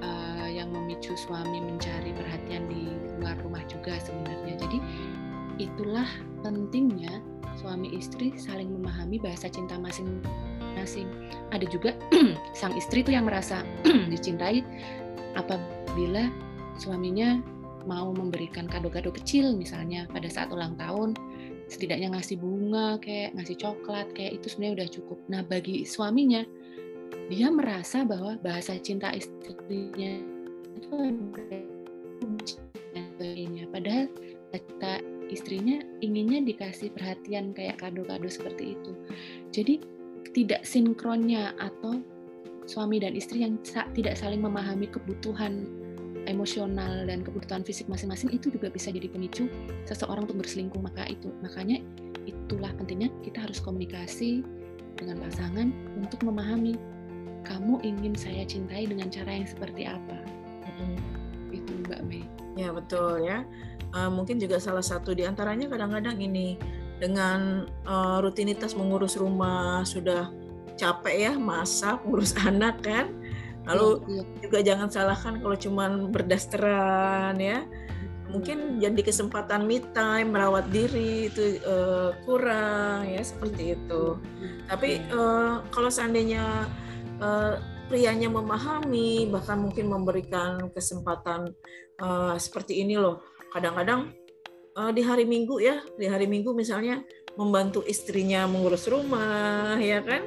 [0.00, 2.88] uh, yang memicu suami mencari perhatian di
[3.20, 4.56] luar rumah juga sebenarnya.
[4.56, 4.78] Jadi
[5.58, 6.06] itulah
[6.40, 7.20] pentingnya
[7.58, 11.10] suami istri saling memahami bahasa cinta masing-masing.
[11.52, 11.92] Ada juga
[12.58, 13.66] sang istri itu yang merasa
[14.14, 14.64] dicintai
[15.36, 16.47] apabila
[16.78, 17.42] suaminya
[17.86, 21.16] mau memberikan kado-kado kecil misalnya pada saat ulang tahun
[21.68, 25.18] setidaknya ngasih bunga kayak ngasih coklat kayak itu sebenarnya udah cukup.
[25.28, 26.42] Nah bagi suaminya
[27.28, 30.16] dia merasa bahwa bahasa cinta istrinya
[30.76, 30.96] itu
[33.20, 34.08] ini padahal
[34.48, 38.92] kita istrinya inginnya dikasih perhatian kayak kado-kado seperti itu.
[39.52, 39.74] Jadi
[40.32, 42.00] tidak sinkronnya atau
[42.68, 43.60] suami dan istri yang
[43.96, 45.68] tidak saling memahami kebutuhan
[46.28, 49.48] emosional dan kebutuhan fisik masing-masing itu juga bisa jadi pemicu
[49.88, 50.78] seseorang untuk berselingkuh.
[50.78, 51.80] Maka itu makanya
[52.28, 54.44] itulah pentingnya kita harus komunikasi
[54.94, 56.76] dengan pasangan untuk memahami
[57.48, 60.18] kamu ingin saya cintai dengan cara yang seperti apa.
[60.78, 61.00] Hmm.
[61.48, 62.22] itu Mbak Mei.
[62.60, 63.42] Ya betul ya.
[63.96, 66.60] Uh, mungkin juga salah satu di antaranya kadang-kadang ini
[67.00, 70.28] dengan uh, rutinitas mengurus rumah sudah
[70.76, 73.08] capek ya masak ngurus anak kan
[73.68, 74.22] lalu ya, ya.
[74.42, 77.68] juga jangan salahkan kalau cuman berdasteran ya.
[78.28, 84.20] Mungkin jadi kesempatan me time merawat diri itu uh, kurang ya seperti itu.
[84.68, 86.68] Tapi uh, kalau seandainya
[87.24, 87.56] uh,
[87.88, 91.56] prianya memahami bahkan mungkin memberikan kesempatan
[92.04, 93.24] uh, seperti ini loh.
[93.48, 94.12] Kadang-kadang
[94.78, 97.02] uh, di hari minggu ya di hari minggu misalnya
[97.34, 100.22] membantu istrinya mengurus rumah ya kan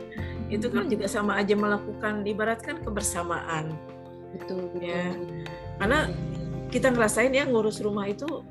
[0.51, 3.71] itu kan juga sama aja melakukan ibaratkan kebersamaan
[4.35, 4.83] betul, betul.
[4.83, 5.15] ya
[5.79, 6.11] karena
[6.67, 8.43] kita ngerasain ya ngurus rumah itu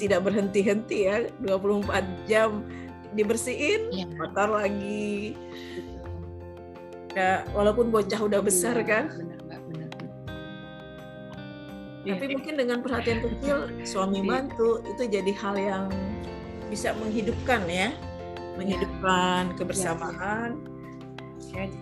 [0.00, 2.64] tidak berhenti-henti ya 24 jam
[3.12, 4.06] dibersihin ya.
[4.16, 5.36] kotor lagi
[7.12, 9.90] ya walaupun bocah udah besar ya, kan benar, benar, benar.
[12.04, 12.32] tapi ya.
[12.36, 14.28] mungkin dengan perhatian kecil suami iya.
[14.28, 15.84] bantu itu jadi hal yang
[16.68, 17.90] bisa menghidupkan ya
[18.60, 19.54] menghidupkan ya.
[19.56, 20.77] kebersamaan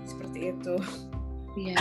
[0.07, 0.77] seperti itu.
[1.57, 1.77] Iya.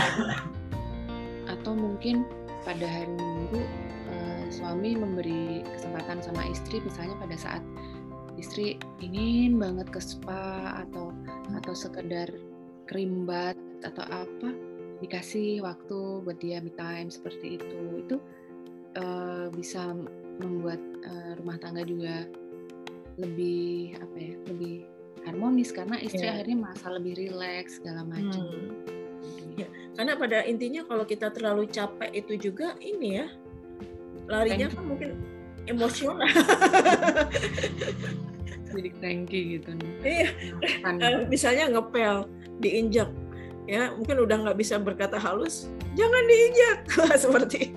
[1.52, 2.26] Atau mungkin
[2.66, 3.62] pada hari minggu
[4.10, 7.64] uh, suami memberi kesempatan sama istri misalnya pada saat
[8.36, 11.14] istri ingin banget ke spa atau
[11.56, 12.28] atau sekedar
[12.90, 13.56] kerimbat
[13.86, 14.50] atau apa
[15.04, 17.80] dikasih waktu buat dia me time seperti itu.
[18.02, 18.18] Itu
[18.98, 19.94] uh, bisa
[20.42, 22.28] membuat uh, rumah tangga juga
[23.16, 26.36] lebih apa ya lebih harmonis karena istri yeah.
[26.36, 28.43] akhirnya merasa lebih rileks segala macam.
[28.43, 28.74] Hmm.
[29.55, 33.28] Ya, karena pada intinya kalau kita terlalu capek itu juga ini ya
[34.28, 35.16] larinya kan mungkin
[35.70, 36.28] emosional.
[38.76, 39.72] Jadi cranky gitu.
[40.03, 40.30] Iya.
[40.84, 42.28] Uh, misalnya ngepel,
[42.59, 43.07] diinjak,
[43.72, 46.78] ya mungkin udah nggak bisa berkata halus, jangan diinjak
[47.24, 47.72] seperti.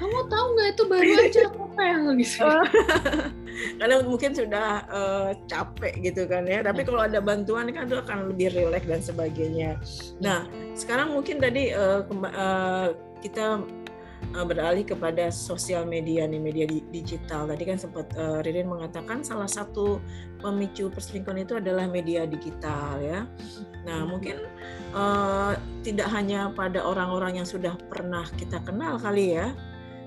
[0.00, 2.48] Kamu tahu nggak itu baru aja ngepel gitu.
[3.80, 6.60] karena mungkin sudah uh, capek gitu kan ya.
[6.64, 9.70] Tapi kalau ada bantuan kan itu akan lebih rileks dan sebagainya.
[10.20, 12.88] Nah sekarang mungkin tadi uh, uh,
[13.24, 13.62] kita
[14.32, 17.44] uh, beralih kepada sosial media nih media digital.
[17.48, 20.00] Tadi kan sempat uh, Ririn mengatakan salah satu
[20.40, 23.20] pemicu perselingkuhan itu adalah media digital ya.
[23.84, 24.40] Nah mungkin
[24.96, 29.52] uh, tidak hanya pada orang-orang yang sudah pernah kita kenal kali ya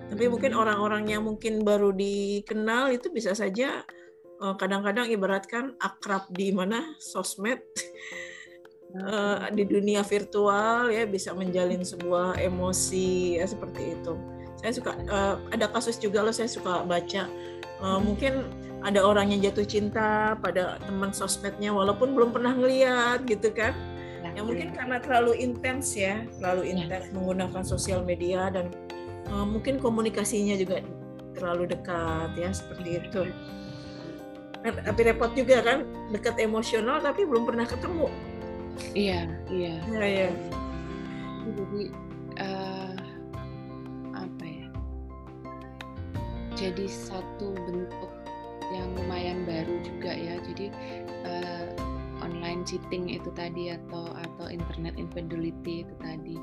[0.08, 0.62] tapi mungkin hmm.
[0.62, 3.84] orang-orang yang mungkin baru dikenal itu bisa saja
[4.42, 7.60] eh, kadang-kadang ibaratkan akrab di mana sosmed
[8.96, 14.14] uh, di dunia virtual ya bisa menjalin sebuah emosi ya seperti itu.
[14.58, 17.30] Saya suka uh, ada kasus juga loh saya suka baca
[17.84, 18.48] uh, mungkin
[18.86, 23.74] ada orang yang jatuh cinta pada teman sosmednya walaupun belum pernah ngeliat gitu kan.
[24.38, 26.86] Ya, mungkin karena terlalu intens ya, terlalu ya.
[26.86, 28.70] intens menggunakan sosial media dan
[29.32, 30.84] uh, mungkin komunikasinya juga
[31.38, 33.22] terlalu dekat ya seperti itu.
[34.66, 38.10] Nah, tapi repot juga kan dekat emosional tapi belum pernah ketemu.
[38.98, 39.76] Iya iya.
[39.90, 40.30] Ya, ya.
[41.48, 41.82] jadi
[42.42, 42.96] uh,
[44.18, 44.68] apa ya?
[46.58, 48.12] Jadi satu bentuk
[48.74, 50.42] yang lumayan baru juga ya.
[50.52, 50.74] Jadi
[51.24, 51.70] uh,
[52.26, 56.36] online cheating itu tadi atau atau internet infidelity itu tadi.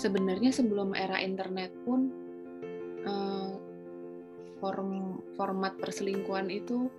[0.00, 2.27] Sebenarnya sebelum era internet pun
[4.58, 6.90] form format perselingkuhan itu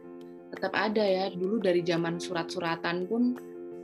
[0.51, 1.26] tetap ada ya.
[1.32, 3.38] Dulu dari zaman surat-suratan pun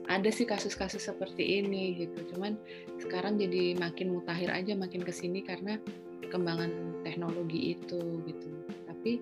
[0.06, 2.36] ada sih kasus-kasus seperti ini gitu.
[2.36, 2.58] Cuman
[3.02, 5.78] sekarang jadi makin mutakhir aja makin ke sini karena
[6.22, 8.50] perkembangan teknologi itu gitu.
[8.90, 9.22] Tapi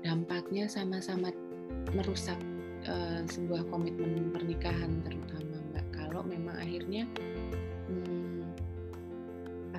[0.00, 1.34] dampaknya sama-sama
[1.92, 2.38] merusak
[2.86, 5.86] uh, sebuah komitmen pernikahan terutama mbak.
[5.94, 7.06] Kalau memang akhirnya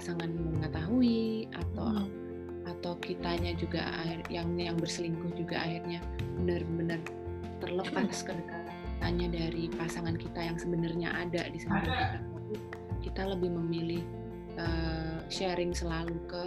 [0.01, 2.20] pasangan mengetahui atau hmm.
[2.79, 3.83] Atau kitanya juga
[4.31, 5.99] yang yang berselingkuh juga akhirnya
[6.39, 6.99] benar-benar
[7.61, 12.19] terlepas kedekatannya dari pasangan kita yang sebenarnya ada di samping kita.
[13.01, 14.03] Kita lebih memilih
[14.57, 16.43] uh, sharing selalu ke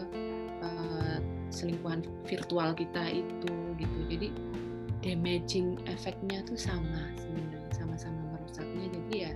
[0.63, 1.19] uh,
[1.51, 3.99] selingkuhan virtual kita itu gitu.
[4.11, 4.29] Jadi
[5.05, 9.33] damaging efeknya tuh sama sebenarnya sama-sama merusaknya jadi ya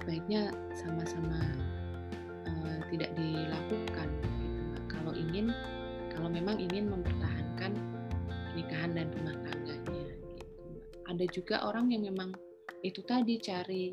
[0.00, 1.36] sebaiknya sama-sama
[2.48, 4.08] uh, tidak dilakukan
[5.36, 5.52] ingin
[6.16, 7.76] kalau memang ingin mempertahankan
[8.48, 10.28] pernikahan dan rumah tangganya gitu.
[11.12, 12.32] Ada juga orang yang memang
[12.80, 13.92] itu tadi cari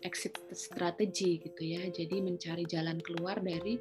[0.00, 1.84] exit strategi gitu ya.
[1.92, 3.76] Jadi mencari jalan keluar dari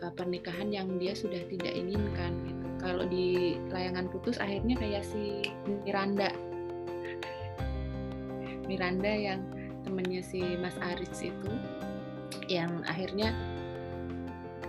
[0.00, 2.64] uh, pernikahan yang dia sudah tidak inginkan gitu.
[2.80, 5.44] Kalau di layangan putus akhirnya kayak si
[5.84, 6.32] Miranda.
[8.64, 9.44] Miranda yang
[9.84, 11.52] temennya si Mas Aris itu
[12.48, 13.36] yang akhirnya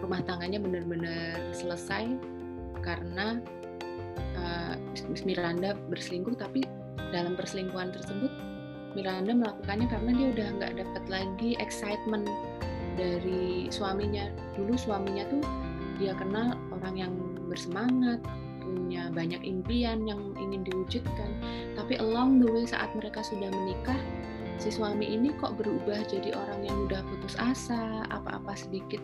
[0.04, 2.10] rumah tangganya benar-benar selesai
[2.86, 3.42] karena
[4.38, 4.76] uh,
[5.26, 6.64] Miranda berselingkuh tapi
[7.10, 8.30] dalam perselingkuhan tersebut
[8.94, 12.26] Miranda melakukannya karena dia udah nggak dapat lagi excitement
[12.98, 15.44] dari suaminya dulu suaminya tuh
[15.98, 17.14] dia kenal orang yang
[17.50, 18.22] bersemangat,
[18.62, 21.32] punya banyak impian yang ingin diwujudkan.
[21.74, 23.98] Tapi along the way saat mereka sudah menikah,
[24.62, 29.02] si suami ini kok berubah jadi orang yang mudah putus asa, apa-apa sedikit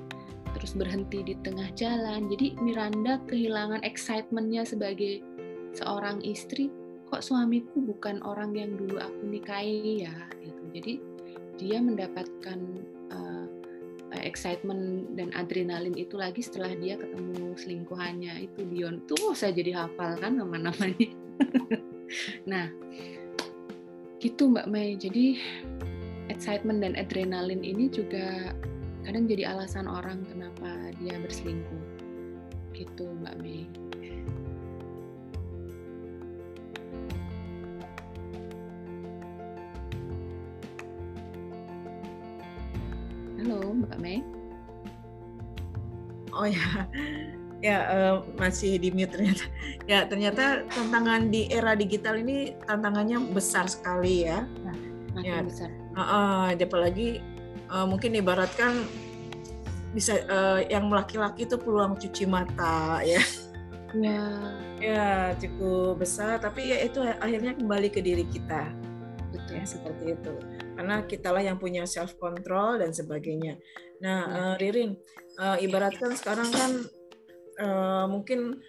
[0.54, 2.30] terus berhenti di tengah jalan.
[2.30, 5.20] Jadi Miranda kehilangan excitementnya sebagai
[5.74, 6.70] seorang istri.
[7.10, 10.16] Kok suamiku bukan orang yang dulu aku nikahi ya?
[10.42, 10.62] Gitu.
[10.74, 10.94] Jadi
[11.62, 12.58] dia mendapatkan
[14.14, 19.74] Eh, excitement dan adrenalin itu lagi setelah dia ketemu selingkuhannya itu Dion tuh saya jadi
[19.74, 21.10] hafal kan nama-namanya
[22.52, 22.70] nah
[24.22, 25.42] gitu Mbak Mei jadi
[26.30, 28.54] excitement dan adrenalin ini juga
[29.04, 31.84] kadang jadi alasan orang kenapa dia berselingkuh
[32.74, 33.68] gitu Mbak Mei
[43.44, 44.24] Halo, Mbak Mei.
[46.32, 46.88] Oh ya,
[47.60, 49.44] ya uh, masih di mute ternyata.
[49.84, 54.48] Ya ternyata tantangan di era digital ini tantangannya besar sekali ya.
[54.64, 54.76] Nah,
[55.20, 55.68] ya, besar.
[55.92, 57.20] Uh, uh, apalagi
[57.74, 58.86] uh, mungkin ibaratkan
[59.94, 63.22] bisa uh, yang laki-laki itu peluang cuci mata ya.
[63.98, 64.24] Ya.
[64.84, 68.68] Ya cukup besar, tapi ya itu akhirnya kembali ke diri kita.
[69.32, 69.56] Betul.
[69.56, 70.34] Ya seperti itu
[70.74, 73.62] karena kitalah yang punya self control dan sebagainya.
[74.02, 74.98] Nah, uh, Ririn,
[75.40, 76.72] uh, ibaratkan sekarang kan
[77.62, 78.60] uh, mungkin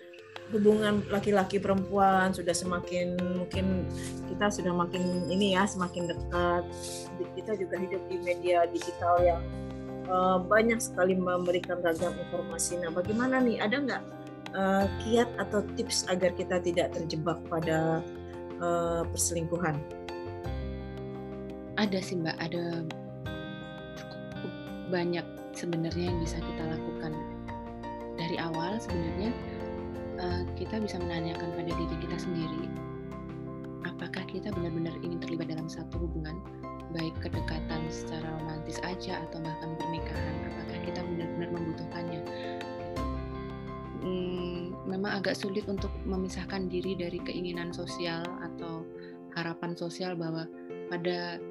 [0.53, 3.89] hubungan laki-laki perempuan sudah semakin mungkin
[4.29, 6.65] kita sudah makin ini ya semakin dekat.
[7.35, 9.43] Kita juga hidup di media digital yang
[10.09, 12.79] uh, banyak sekali memberikan ragam informasi.
[12.83, 13.63] Nah, bagaimana nih?
[13.63, 14.03] Ada nggak
[14.55, 18.05] uh, kiat atau tips agar kita tidak terjebak pada
[18.61, 19.81] uh, perselingkuhan?
[21.85, 22.87] ada sih mbak ada
[23.99, 24.53] cukup
[24.91, 27.13] banyak sebenarnya yang bisa kita lakukan
[28.15, 29.31] dari awal sebenarnya
[30.25, 32.64] uh, kita bisa menanyakan pada diri kita sendiri
[33.85, 36.41] apakah kita benar-benar ingin terlibat dalam satu hubungan
[36.97, 42.20] baik kedekatan secara romantis aja atau bahkan pernikahan apakah kita benar-benar membutuhkannya?
[44.05, 48.87] Hmm, memang agak sulit untuk memisahkan diri dari keinginan sosial atau
[49.35, 50.47] harapan sosial bahwa
[50.93, 51.43] pada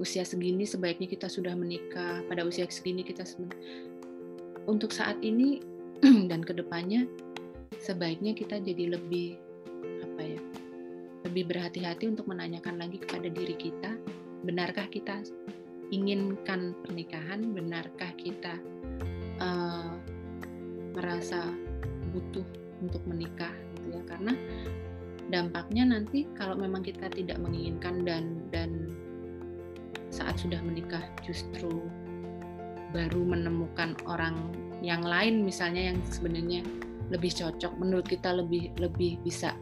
[0.00, 3.22] usia segini sebaiknya kita sudah menikah, pada usia segini kita
[4.66, 5.62] untuk saat ini
[6.30, 7.06] dan ke depannya
[7.80, 9.38] sebaiknya kita jadi lebih
[10.02, 10.40] apa ya
[11.22, 13.94] lebih berhati-hati untuk menanyakan lagi kepada diri kita
[14.42, 15.22] benarkah kita
[15.92, 17.52] inginkan pernikahan?
[17.52, 18.58] Benarkah kita
[19.38, 19.92] uh,
[20.96, 21.46] merasa
[22.10, 22.44] butuh
[22.82, 24.02] untuk menikah gitu ya?
[24.08, 24.32] Karena
[25.30, 28.90] dampaknya nanti kalau memang kita tidak menginginkan dan dan
[30.10, 31.70] saat sudah menikah justru
[32.92, 34.36] baru menemukan orang
[34.84, 36.60] yang lain misalnya yang sebenarnya
[37.12, 39.52] lebih cocok menurut kita lebih lebih bisa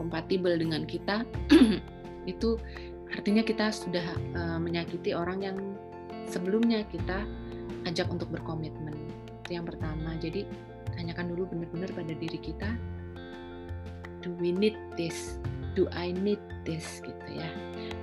[0.00, 1.22] kompatibel dengan kita
[2.32, 2.56] itu
[3.12, 4.04] artinya kita sudah
[4.36, 5.56] uh, menyakiti orang yang
[6.28, 7.24] sebelumnya kita
[7.88, 8.92] ajak untuk berkomitmen.
[9.44, 10.16] Itu yang pertama.
[10.20, 10.44] Jadi
[10.92, 12.68] tanyakan dulu benar-benar pada diri kita
[14.20, 15.40] do we need this?
[15.72, 17.00] Do I need this?
[17.00, 17.48] Gitu ya.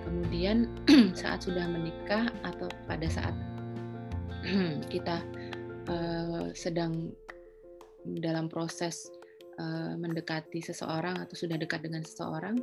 [0.03, 0.69] Kemudian
[1.19, 3.35] saat sudah menikah atau pada saat
[4.93, 5.21] kita
[5.89, 7.13] uh, sedang
[8.21, 9.09] dalam proses
[9.57, 12.61] uh, mendekati seseorang atau sudah dekat dengan seseorang,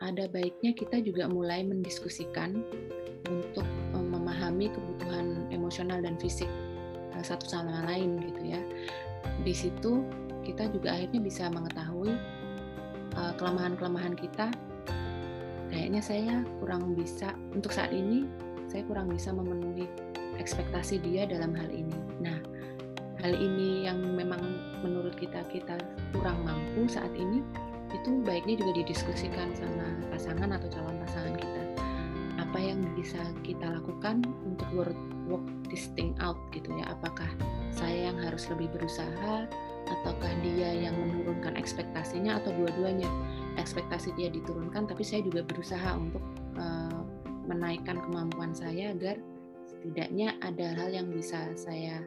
[0.00, 2.64] ada baiknya kita juga mulai mendiskusikan
[3.28, 6.48] untuk uh, memahami kebutuhan emosional dan fisik
[7.14, 8.60] uh, satu sama lain gitu ya.
[9.44, 10.02] Di situ
[10.42, 12.16] kita juga akhirnya bisa mengetahui
[13.10, 14.48] kelemahan-kelemahan kita
[15.68, 18.24] kayaknya saya kurang bisa untuk saat ini
[18.70, 19.90] saya kurang bisa memenuhi
[20.38, 21.94] ekspektasi dia dalam hal ini.
[22.22, 22.38] Nah,
[23.20, 24.40] hal ini yang memang
[24.80, 25.76] menurut kita kita
[26.16, 27.44] kurang mampu saat ini
[27.90, 31.62] itu baiknya juga didiskusikan sama pasangan atau calon pasangan kita.
[32.40, 34.98] Apa yang bisa kita lakukan untuk work,
[35.28, 36.94] work this thing out gitu ya?
[36.94, 37.28] Apakah
[37.74, 39.46] saya yang harus lebih berusaha
[39.90, 43.10] ataukah dia yang menurunkan ekspektasinya atau dua-duanya?
[43.58, 46.22] Ekspektasi dia diturunkan tapi saya juga berusaha untuk
[46.56, 47.02] uh,
[47.50, 49.18] menaikkan kemampuan saya agar
[49.66, 51.98] setidaknya ada hal yang bisa saya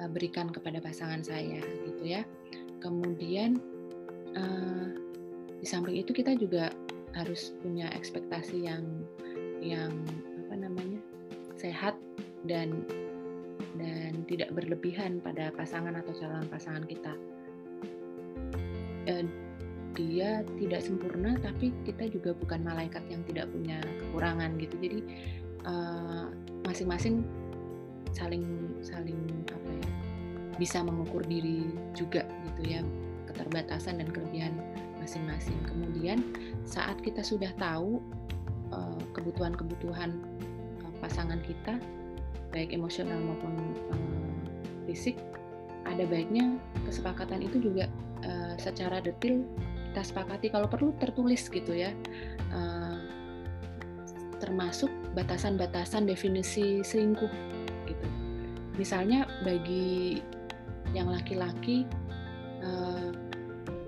[0.00, 2.22] uh, berikan kepada pasangan saya gitu ya
[2.80, 3.58] kemudian
[4.36, 4.88] uh,
[5.58, 6.70] di samping itu kita juga
[7.14, 8.84] harus punya ekspektasi yang
[9.62, 9.94] yang
[10.44, 11.00] apa namanya
[11.56, 11.96] sehat
[12.44, 12.84] dan
[13.78, 17.12] dan tidak berlebihan pada pasangan atau calon pasangan kita.
[19.08, 19.26] Eh,
[19.94, 24.74] dia tidak sempurna, tapi kita juga bukan malaikat yang tidak punya kekurangan gitu.
[24.78, 25.00] Jadi
[25.64, 26.24] eh,
[26.66, 27.24] masing-masing
[28.12, 28.44] saling
[28.84, 29.88] saling apa ya
[30.60, 32.80] bisa mengukur diri juga gitu ya
[33.30, 34.54] keterbatasan dan kelebihan
[35.02, 35.58] masing-masing.
[35.66, 36.22] Kemudian
[36.62, 37.98] saat kita sudah tahu
[38.74, 40.10] Eh, kebutuhan-kebutuhan
[40.82, 41.78] uh, pasangan kita
[42.50, 43.54] baik emosional maupun
[43.94, 43.98] uh,
[44.88, 45.14] fisik
[45.86, 47.86] ada baiknya kesepakatan itu juga
[48.56, 49.44] secara detail
[49.92, 51.92] kita sepakati kalau perlu tertulis gitu ya
[54.40, 57.28] termasuk batasan-batasan definisi selingkuh
[58.78, 60.18] misalnya bagi
[60.94, 61.86] yang laki-laki
[62.62, 63.10] uh,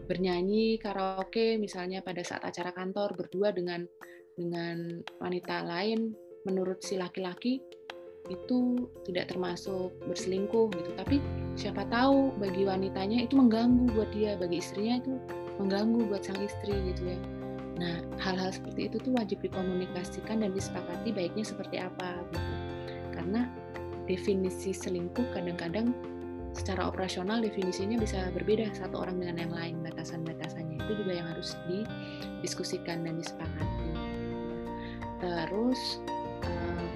[0.06, 3.82] bernyanyi karaoke misalnya pada saat acara kantor berdua dengan
[4.38, 6.14] dengan wanita lain
[6.46, 7.58] menurut si laki-laki
[8.26, 10.90] itu tidak termasuk berselingkuh gitu.
[10.98, 11.22] Tapi
[11.54, 15.14] siapa tahu bagi wanitanya itu mengganggu buat dia bagi istrinya itu
[15.62, 17.18] mengganggu buat sang istri gitu ya.
[17.76, 22.52] Nah hal-hal seperti itu tuh wajib dikomunikasikan dan disepakati baiknya seperti apa gitu.
[23.14, 23.48] Karena
[24.06, 25.94] definisi selingkuh kadang-kadang
[26.56, 29.74] secara operasional definisinya bisa berbeda satu orang dengan yang lain.
[29.84, 33.90] Batasan-batasannya itu juga yang harus didiskusikan dan disepakati.
[35.20, 36.00] Terus
[36.48, 36.86] uh,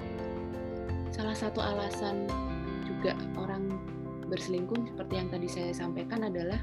[1.13, 2.25] salah satu alasan
[2.89, 3.77] juga orang
[4.31, 6.57] berselingkuh seperti yang tadi saya sampaikan adalah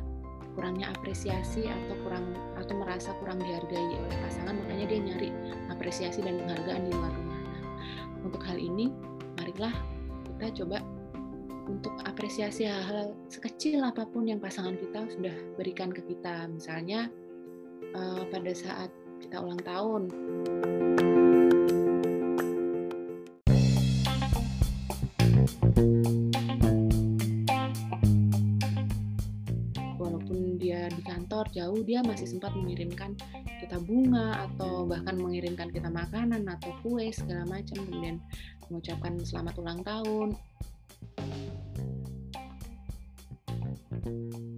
[0.58, 4.58] kurangnya apresiasi atau kurang atau merasa kurang dihargai oleh pasangan.
[4.58, 5.30] Makanya dia nyari
[5.70, 7.40] apresiasi dan penghargaan di luar rumah.
[7.46, 7.62] Nah,
[8.26, 8.90] untuk hal ini
[9.38, 9.70] marilah
[10.38, 10.78] kita coba
[11.66, 16.46] untuk apresiasi hal-hal sekecil apa pun yang pasangan kita sudah berikan ke kita.
[16.46, 17.10] Misalnya
[17.98, 20.02] uh, pada saat kita ulang tahun.
[31.58, 33.18] jauh dia masih sempat mengirimkan
[33.58, 38.22] kita bunga atau bahkan mengirimkan kita makanan atau kue segala macam kemudian
[38.68, 40.28] mengucapkan selamat ulang tahun.
[44.08, 44.57] Ya,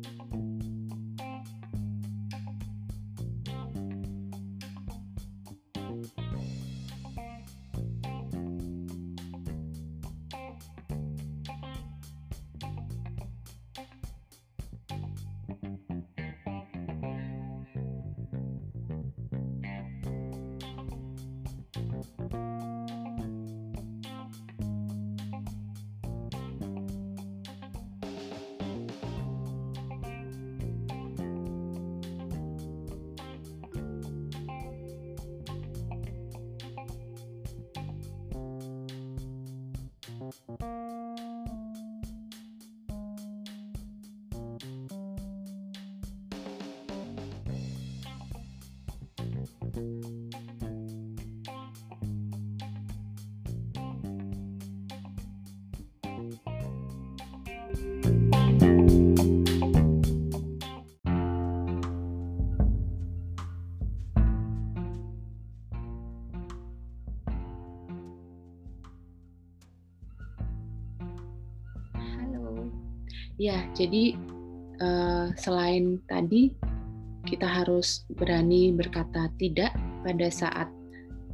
[73.81, 74.13] jadi
[74.85, 76.53] uh, selain tadi
[77.25, 79.73] kita harus berani berkata tidak
[80.05, 80.69] pada saat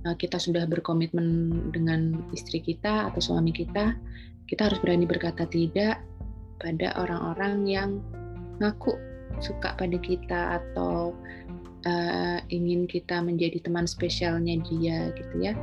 [0.07, 3.99] uh, kita sudah berkomitmen dengan istri kita atau suami kita,
[4.47, 5.99] kita harus berani berkata tidak
[6.63, 7.91] pada orang-orang yang
[8.63, 8.95] ngaku
[9.43, 11.13] suka pada kita atau
[11.83, 15.55] uh, ingin kita menjadi teman spesialnya dia gitu ya.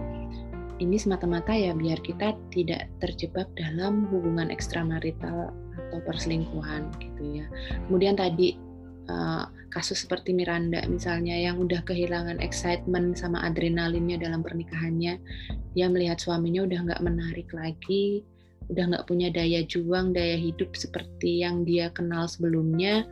[0.84, 7.48] Ini semata-mata ya biar kita tidak terjebak dalam hubungan ekstramarital atau perselingkuhan gitu ya.
[7.88, 8.60] Kemudian tadi
[9.08, 15.24] uh, kasus seperti Miranda misalnya yang udah kehilangan excitement sama adrenalinnya dalam pernikahannya,
[15.72, 18.28] dia melihat suaminya udah nggak menarik lagi,
[18.68, 23.08] udah nggak punya daya juang, daya hidup seperti yang dia kenal sebelumnya,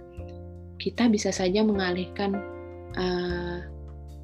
[0.76, 2.36] kita bisa saja mengalihkan
[3.00, 3.64] uh,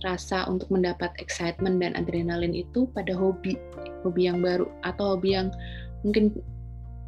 [0.06, 3.58] rasa untuk mendapat excitement dan adrenalin itu pada hobi
[4.06, 5.50] hobi yang baru atau hobi yang
[6.06, 6.36] mungkin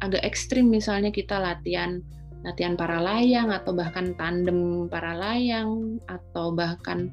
[0.00, 0.72] agak ekstrim.
[0.72, 2.02] Misalnya kita latihan
[2.40, 7.12] latihan para layang atau bahkan tandem para layang atau bahkan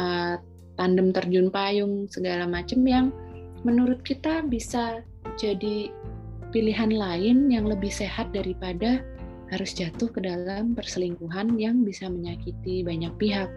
[0.00, 0.40] uh,
[0.80, 3.06] tandem terjun payung segala macam yang
[3.62, 5.04] menurut kita bisa
[5.36, 5.92] jadi
[6.50, 9.02] pilihan lain yang lebih sehat daripada
[9.52, 13.50] harus jatuh ke dalam perselingkuhan yang bisa menyakiti banyak pihak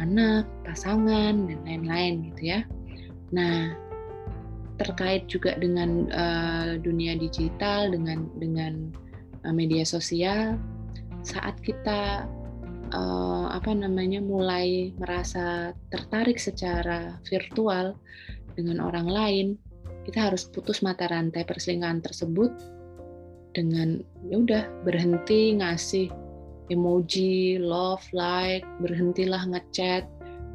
[0.00, 2.60] anak, pasangan, dan lain-lain gitu ya.
[3.30, 3.76] Nah,
[4.80, 8.88] terkait juga dengan uh, dunia digital, dengan dengan
[9.44, 10.56] uh, media sosial,
[11.20, 12.24] saat kita
[12.96, 17.92] uh, apa namanya mulai merasa tertarik secara virtual
[18.56, 19.46] dengan orang lain,
[20.08, 22.50] kita harus putus mata rantai perselingkuhan tersebut
[23.52, 26.08] dengan ya udah berhenti ngasih
[26.70, 30.06] emoji, love, like, berhentilah ngechat,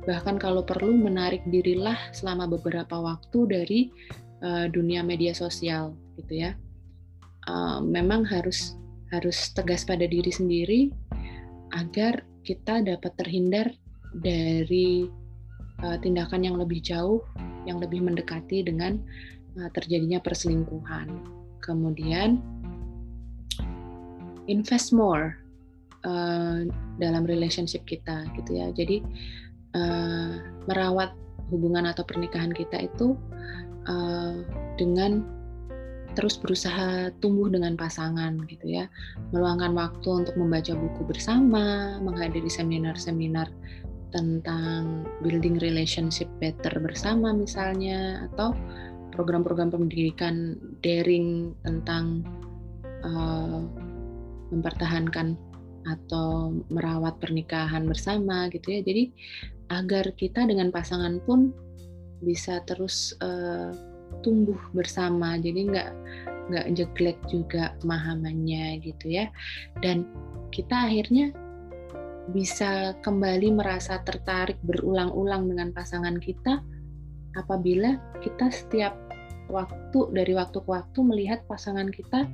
[0.07, 3.81] bahkan kalau perlu menarik dirilah selama beberapa waktu dari
[4.41, 6.51] uh, dunia media sosial gitu ya.
[7.45, 8.73] Uh, memang harus
[9.13, 10.89] harus tegas pada diri sendiri
[11.77, 13.69] agar kita dapat terhindar
[14.17, 15.05] dari
[15.83, 17.21] uh, tindakan yang lebih jauh,
[17.69, 18.97] yang lebih mendekati dengan
[19.59, 21.11] uh, terjadinya perselingkuhan.
[21.61, 22.41] Kemudian
[24.45, 25.44] invest more
[26.05, 26.63] uh,
[27.01, 28.69] dalam relationship kita gitu ya.
[28.71, 29.01] Jadi
[29.75, 30.39] uh,
[30.69, 31.11] merawat
[31.49, 33.17] hubungan atau pernikahan kita itu
[33.89, 34.45] uh,
[34.77, 35.25] dengan
[36.15, 38.87] terus berusaha tumbuh dengan pasangan gitu ya.
[39.35, 43.51] Meluangkan waktu untuk membaca buku bersama menghadiri seminar-seminar
[44.15, 48.55] tentang building relationship better bersama misalnya atau
[49.11, 52.23] program-program pendidikan daring tentang
[53.03, 53.59] uh,
[54.55, 55.35] mempertahankan
[55.85, 58.81] atau merawat pernikahan bersama gitu ya.
[58.81, 59.13] Jadi
[59.69, 61.53] agar kita dengan pasangan pun
[62.21, 63.73] bisa terus uh,
[64.25, 65.37] tumbuh bersama.
[65.37, 65.89] Jadi nggak
[66.45, 69.29] nggak jeglek juga pemahamannya gitu ya.
[69.81, 70.05] Dan
[70.53, 71.33] kita akhirnya
[72.33, 76.57] bisa kembali merasa tertarik berulang-ulang dengan pasangan kita
[77.37, 78.97] apabila kita setiap
[79.53, 82.25] waktu dari waktu ke waktu melihat pasangan kita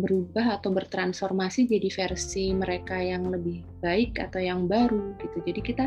[0.00, 5.38] berubah atau bertransformasi jadi versi mereka yang lebih baik atau yang baru gitu.
[5.44, 5.86] Jadi kita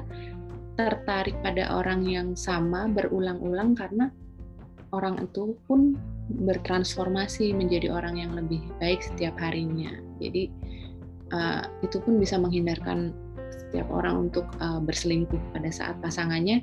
[0.74, 4.10] tertarik pada orang yang sama berulang-ulang karena
[4.94, 5.98] orang itu pun
[6.46, 9.94] bertransformasi menjadi orang yang lebih baik setiap harinya.
[10.22, 10.50] Jadi
[11.34, 13.14] uh, itu pun bisa menghindarkan
[13.50, 16.62] setiap orang untuk uh, berselingkuh pada saat pasangannya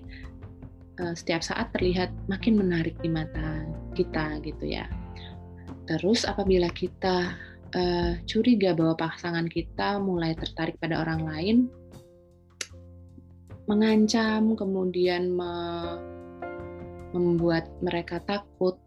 [1.02, 4.86] uh, setiap saat terlihat makin menarik di mata kita gitu ya.
[5.90, 7.34] Terus apabila kita
[7.74, 11.56] uh, curiga bahwa pasangan kita mulai tertarik pada orang lain,
[13.66, 15.50] mengancam, kemudian me
[17.10, 18.78] membuat mereka takut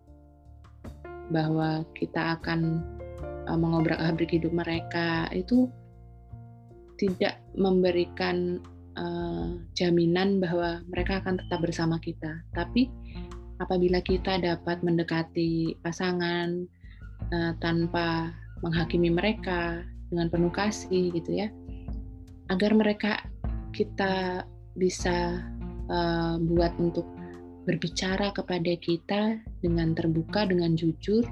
[1.28, 2.80] bahwa kita akan
[3.52, 5.68] uh, mengobrak-abrik hidup mereka itu
[6.96, 8.64] tidak memberikan
[8.96, 12.40] uh, jaminan bahwa mereka akan tetap bersama kita.
[12.56, 12.88] Tapi
[13.60, 16.64] apabila kita dapat mendekati pasangan,
[17.32, 18.34] uh, tanpa
[18.66, 21.48] menghakimi mereka dengan penuh kasih gitu ya.
[22.52, 23.24] Agar mereka
[23.72, 24.44] kita
[24.76, 25.42] bisa
[25.88, 27.06] uh, buat untuk
[27.64, 31.24] berbicara kepada kita dengan terbuka dengan jujur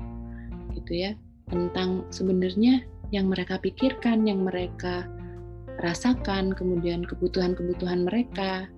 [0.72, 1.12] gitu ya
[1.52, 5.04] tentang sebenarnya yang mereka pikirkan yang mereka
[5.84, 8.72] rasakan kemudian kebutuhan-kebutuhan mereka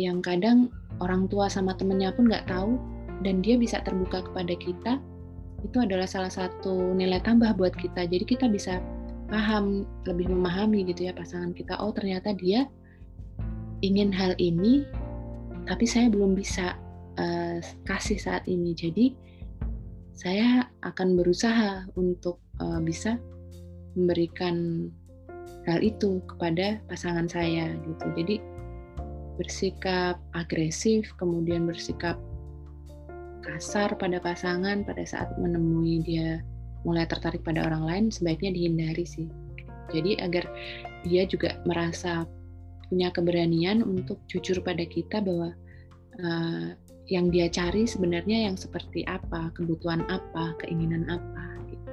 [0.00, 0.72] yang kadang
[1.04, 2.80] orang tua sama temennya pun nggak tahu
[3.20, 4.92] dan dia bisa terbuka kepada kita
[5.64, 8.08] itu adalah salah satu nilai tambah buat kita.
[8.08, 8.80] Jadi kita bisa
[9.30, 11.78] paham, lebih memahami gitu ya pasangan kita.
[11.78, 12.66] Oh ternyata dia
[13.80, 14.84] ingin hal ini,
[15.68, 16.76] tapi saya belum bisa
[17.20, 18.72] uh, kasih saat ini.
[18.74, 19.14] Jadi
[20.16, 23.16] saya akan berusaha untuk uh, bisa
[23.96, 24.88] memberikan
[25.68, 28.06] hal itu kepada pasangan saya gitu.
[28.16, 28.36] Jadi
[29.40, 32.20] bersikap agresif, kemudian bersikap
[33.40, 36.44] kasar pada pasangan pada saat menemui dia
[36.84, 39.28] mulai tertarik pada orang lain sebaiknya dihindari sih.
[39.90, 40.46] Jadi agar
[41.04, 42.24] dia juga merasa
[42.88, 45.54] punya keberanian untuk jujur pada kita bahwa
[46.18, 46.68] uh,
[47.10, 51.90] yang dia cari sebenarnya yang seperti apa, kebutuhan apa, keinginan apa gitu.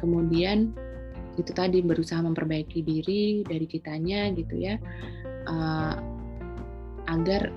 [0.00, 0.72] Kemudian
[1.36, 4.76] itu tadi berusaha memperbaiki diri dari kitanya gitu ya,
[5.48, 5.96] uh,
[7.08, 7.52] agar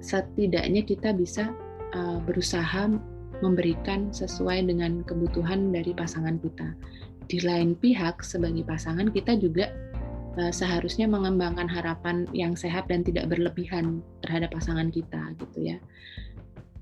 [0.00, 1.52] setidaknya kita bisa
[1.96, 2.90] uh, berusaha
[3.40, 6.76] memberikan sesuai dengan kebutuhan dari pasangan kita.
[7.30, 9.70] Di lain pihak, sebagai pasangan kita juga
[10.36, 15.78] uh, seharusnya mengembangkan harapan yang sehat dan tidak berlebihan terhadap pasangan kita gitu ya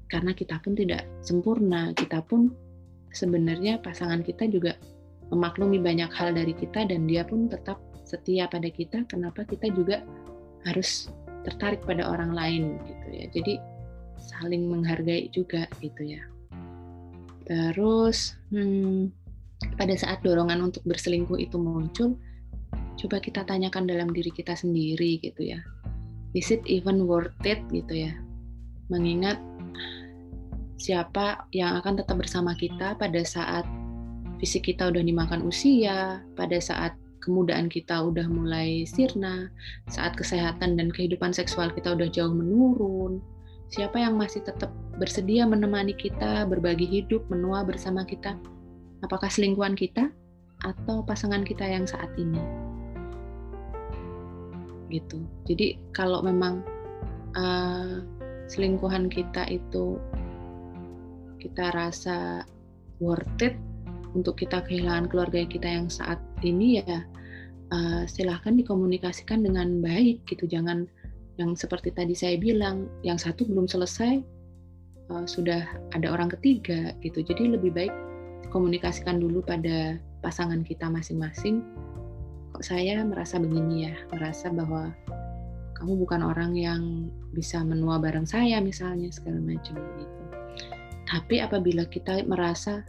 [0.09, 2.53] karena kita pun tidak sempurna kita pun
[3.13, 4.77] sebenarnya pasangan kita juga
[5.29, 7.77] memaklumi banyak hal dari kita dan dia pun tetap
[8.09, 10.01] setia pada kita kenapa kita juga
[10.65, 11.13] harus
[11.45, 13.55] tertarik pada orang lain gitu ya jadi
[14.29, 16.23] saling menghargai juga gitu ya
[17.49, 19.09] terus hmm,
[19.81, 22.21] pada saat dorongan untuk berselingkuh itu muncul
[23.01, 25.61] coba kita tanyakan dalam diri kita sendiri gitu ya
[26.37, 28.13] is it even worth it gitu ya
[28.93, 29.41] mengingat
[30.79, 33.67] siapa yang akan tetap bersama kita pada saat
[34.39, 39.51] fisik kita udah dimakan usia, pada saat kemudaan kita udah mulai sirna,
[39.91, 43.19] saat kesehatan dan kehidupan seksual kita udah jauh menurun.
[43.69, 48.33] Siapa yang masih tetap bersedia menemani kita, berbagi hidup, menua bersama kita?
[49.05, 50.09] Apakah selingkuhan kita
[50.65, 52.41] atau pasangan kita yang saat ini?
[54.89, 55.21] Gitu.
[55.45, 56.65] Jadi kalau memang
[57.37, 58.01] uh,
[58.49, 60.01] selingkuhan kita itu
[61.37, 62.49] kita rasa
[63.05, 63.55] worth it
[64.17, 67.05] untuk kita kehilangan keluarga kita yang saat ini ya
[67.71, 70.89] uh, silahkan dikomunikasikan dengan baik gitu jangan
[71.39, 74.19] yang seperti tadi saya bilang yang satu belum selesai
[75.15, 75.65] uh, sudah
[75.95, 77.23] ada orang ketiga gitu.
[77.23, 77.95] Jadi lebih baik
[78.51, 81.63] komunikasikan dulu pada pasangan kita masing-masing.
[82.53, 83.95] Kok saya merasa begini ya?
[84.11, 84.91] Merasa bahwa
[85.79, 90.23] kamu bukan orang yang bisa menua bareng saya misalnya segala macam gitu.
[91.07, 92.83] Tapi apabila kita merasa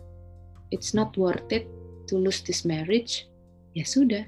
[0.74, 1.70] it's not worth it
[2.10, 3.30] to lose this marriage,
[3.78, 4.26] ya sudah,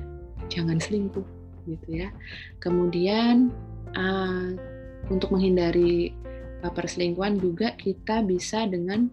[0.53, 1.25] jangan selingkuh
[1.65, 2.13] gitu ya.
[2.61, 3.49] Kemudian
[3.97, 4.55] uh,
[5.09, 6.15] untuk menghindari
[6.63, 9.11] uh, perselingkuhan juga kita bisa dengan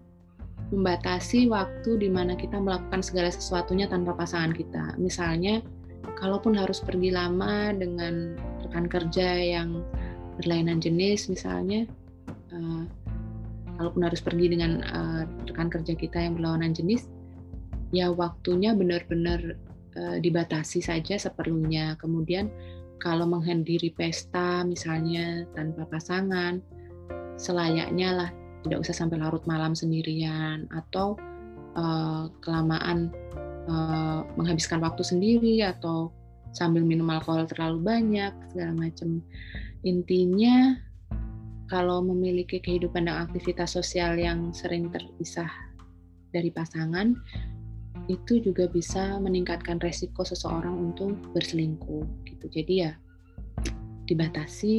[0.68, 5.00] membatasi waktu di mana kita melakukan segala sesuatunya tanpa pasangan kita.
[5.00, 5.64] Misalnya,
[6.20, 8.36] kalaupun harus pergi lama dengan
[8.68, 9.80] rekan kerja yang
[10.36, 11.88] berlainan jenis, misalnya,
[12.52, 12.84] uh,
[13.80, 17.08] kalaupun harus pergi dengan uh, rekan kerja kita yang berlawanan jenis,
[17.94, 19.56] ya waktunya benar-benar
[19.96, 21.96] uh, dibatasi saja seperlunya.
[21.96, 22.52] Kemudian
[22.98, 26.58] kalau menghadiri pesta misalnya tanpa pasangan,
[27.38, 28.30] selayaknya lah
[28.66, 31.14] tidak usah sampai larut malam sendirian atau
[31.78, 33.14] uh, kelamaan
[33.70, 36.10] uh, menghabiskan waktu sendiri atau
[36.50, 39.22] sambil minum alkohol terlalu banyak segala macam.
[39.86, 40.74] Intinya
[41.68, 45.52] kalau memiliki kehidupan dan aktivitas sosial yang sering terpisah
[46.32, 47.14] dari pasangan,
[48.08, 52.46] itu juga bisa meningkatkan resiko seseorang untuk berselingkuh gitu.
[52.48, 52.92] Jadi ya
[54.08, 54.76] dibatasi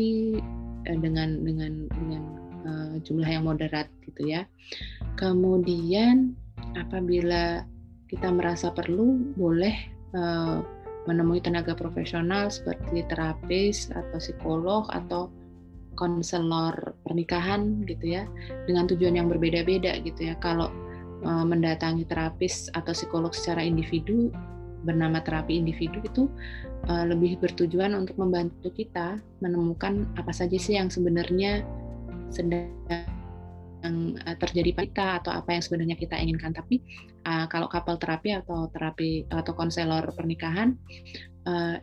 [0.90, 2.24] eh, dengan dengan dengan
[2.66, 4.50] uh, jumlah yang moderat gitu ya.
[5.16, 6.34] Kemudian
[6.76, 7.64] apabila
[8.10, 9.78] kita merasa perlu boleh
[10.18, 10.66] uh,
[11.06, 15.30] menemui tenaga profesional seperti terapis atau psikolog atau
[15.98, 18.24] konselor pernikahan gitu ya
[18.66, 20.72] dengan tujuan yang berbeda-beda gitu ya kalau
[21.24, 24.32] mendatangi terapis atau psikolog secara individu
[24.88, 26.24] bernama terapi individu itu
[26.88, 31.68] uh, lebih bertujuan untuk membantu kita menemukan apa saja sih yang sebenarnya
[32.32, 32.72] sedang
[33.80, 36.52] yang terjadi pada kita atau apa yang sebenarnya kita inginkan.
[36.52, 36.84] Tapi
[37.48, 40.76] kalau couple terapi atau terapi atau konselor pernikahan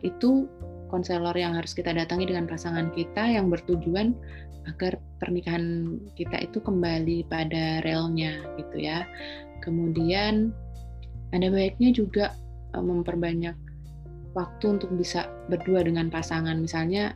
[0.05, 0.45] itu
[0.87, 4.15] konselor yang harus kita datangi dengan pasangan kita yang bertujuan
[4.67, 9.07] agar pernikahan kita itu kembali pada relnya gitu ya.
[9.63, 10.51] Kemudian
[11.31, 12.35] ada baiknya juga
[12.75, 13.55] eh, memperbanyak
[14.35, 16.59] waktu untuk bisa berdua dengan pasangan.
[16.59, 17.15] Misalnya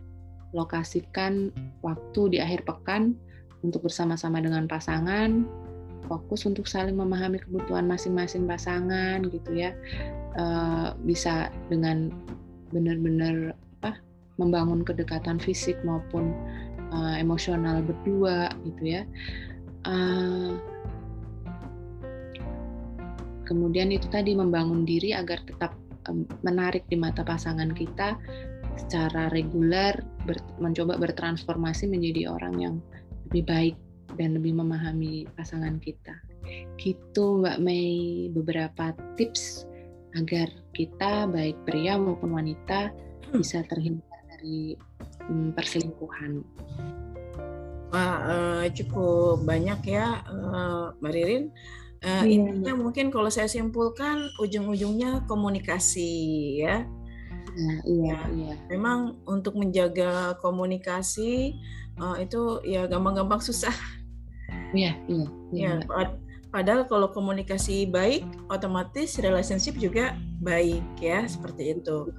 [0.51, 1.51] lokasikan
[1.85, 3.15] waktu di akhir pekan
[3.61, 5.45] untuk bersama-sama dengan pasangan,
[6.09, 9.71] fokus untuk saling memahami kebutuhan masing-masing pasangan gitu ya.
[10.31, 12.07] Uh, bisa dengan
[12.71, 13.99] benar-benar apa
[14.39, 16.33] membangun kedekatan fisik maupun
[16.91, 19.01] uh, emosional berdua gitu ya
[19.87, 20.57] uh,
[23.45, 25.75] kemudian itu tadi membangun diri agar tetap
[26.07, 28.15] um, menarik di mata pasangan kita
[28.79, 32.75] secara reguler ber, mencoba bertransformasi menjadi orang yang
[33.29, 33.75] lebih baik
[34.15, 36.15] dan lebih memahami pasangan kita.
[36.79, 39.67] Gitu Mbak Mei beberapa tips
[40.17, 42.91] agar kita baik pria maupun wanita
[43.31, 43.39] hmm.
[43.39, 44.75] bisa terhindar dari
[45.29, 46.43] um, perselingkuhan.
[47.91, 51.51] Wah, uh, cukup banyak ya, uh, Mbak Ririn.
[52.01, 52.39] Uh, yeah.
[52.39, 56.11] Intinya mungkin kalau saya simpulkan ujung-ujungnya komunikasi
[56.63, 56.87] ya.
[57.51, 58.55] Nah, iya, ya, iya.
[58.71, 61.59] Memang untuk menjaga komunikasi
[61.99, 63.75] uh, itu ya gampang-gampang susah.
[64.71, 65.27] Iya, iya.
[65.51, 65.71] iya.
[65.83, 66.07] Ya,
[66.51, 72.11] Padahal kalau komunikasi baik, otomatis relationship juga baik ya, seperti itu.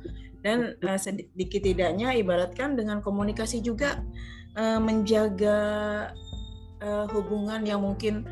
[0.42, 4.02] dan uh, sedikit tidaknya ibaratkan dengan komunikasi juga
[4.58, 5.60] uh, menjaga
[6.82, 8.26] uh, hubungan yang mungkin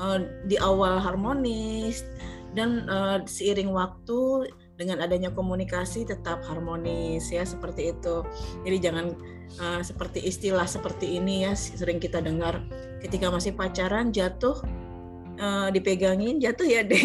[0.00, 2.00] uh, di awal harmonis
[2.56, 8.24] dan uh, seiring waktu dengan adanya komunikasi tetap harmonis ya seperti itu.
[8.64, 9.06] Jadi jangan
[9.60, 12.64] uh, seperti istilah seperti ini ya sering kita dengar
[13.04, 14.56] ketika masih pacaran jatuh
[15.40, 17.00] uh, dipegangin jatuh ya deh.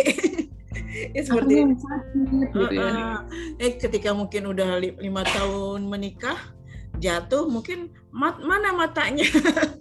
[1.16, 1.88] ya seperti itu.
[2.28, 3.24] Gitu ya.
[3.58, 6.56] eh ketika mungkin udah lima tahun menikah
[7.00, 9.28] jatuh mungkin mat, mana matanya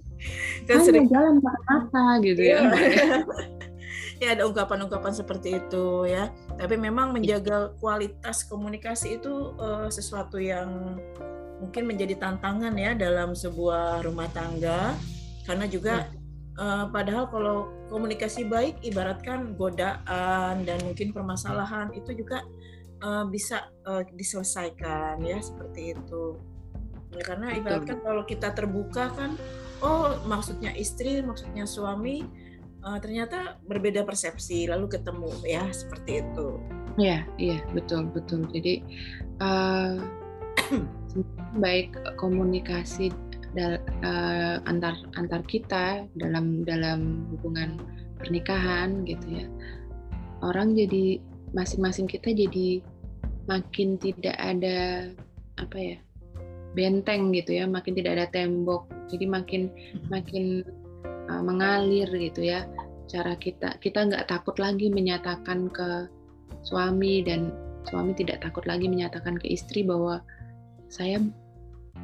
[0.69, 3.19] kan sering jalan mata gitu ya iya.
[4.23, 10.99] ya ada ungkapan-ungkapan seperti itu ya tapi memang menjaga kualitas komunikasi itu uh, sesuatu yang
[11.61, 14.95] mungkin menjadi tantangan ya dalam sebuah rumah tangga
[15.45, 16.09] karena juga
[16.57, 22.43] uh, padahal kalau komunikasi baik ibaratkan godaan dan mungkin permasalahan itu juga
[23.07, 26.35] uh, bisa uh, diselesaikan ya seperti itu.
[27.15, 29.39] Ya, karena ibaratkan kalau kita terbuka kan
[29.79, 32.27] oh maksudnya istri maksudnya suami
[32.83, 36.59] uh, ternyata berbeda persepsi lalu ketemu ya seperti itu.
[36.99, 38.51] Iya iya betul betul.
[38.51, 38.83] Jadi
[39.39, 40.03] uh,
[41.63, 43.15] baik komunikasi
[43.55, 47.79] dal, uh, antar antar kita dalam dalam hubungan
[48.19, 49.47] pernikahan gitu ya.
[50.43, 51.23] Orang jadi
[51.55, 52.83] masing-masing kita jadi
[53.47, 55.09] makin tidak ada
[55.63, 55.97] apa ya
[56.75, 58.91] benteng gitu ya makin tidak ada tembok.
[59.09, 60.11] Jadi makin hmm.
[60.11, 60.67] makin
[61.31, 62.67] uh, mengalir gitu ya
[63.07, 63.79] cara kita.
[63.79, 66.11] Kita nggak takut lagi menyatakan ke
[66.67, 67.55] suami dan
[67.87, 70.25] suami tidak takut lagi menyatakan ke istri bahwa
[70.89, 71.21] saya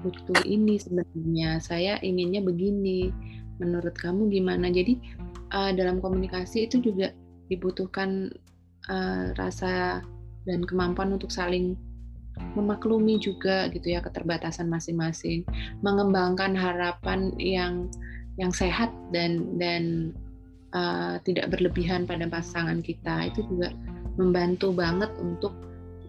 [0.02, 1.60] butuh ini sebenarnya.
[1.60, 3.12] Saya inginnya begini.
[3.60, 4.72] Menurut kamu gimana?
[4.72, 4.96] Jadi
[5.52, 7.12] uh, dalam komunikasi itu juga
[7.52, 8.32] dibutuhkan
[8.88, 10.00] uh, rasa
[10.48, 11.76] dan kemampuan untuk saling
[12.56, 15.44] memaklumi juga gitu ya keterbatasan masing-masing.
[15.84, 17.92] Mengembangkan harapan yang
[18.40, 20.16] yang sehat dan dan
[20.72, 23.28] uh, tidak berlebihan pada pasangan kita.
[23.28, 23.76] Itu juga
[24.16, 25.52] membantu banget untuk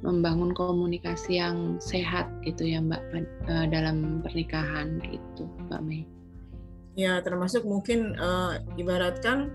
[0.01, 3.01] membangun komunikasi yang sehat gitu ya Mbak
[3.49, 6.03] uh, dalam pernikahan gitu Mbak Mei.
[6.97, 9.53] Ya termasuk mungkin uh, ibaratkan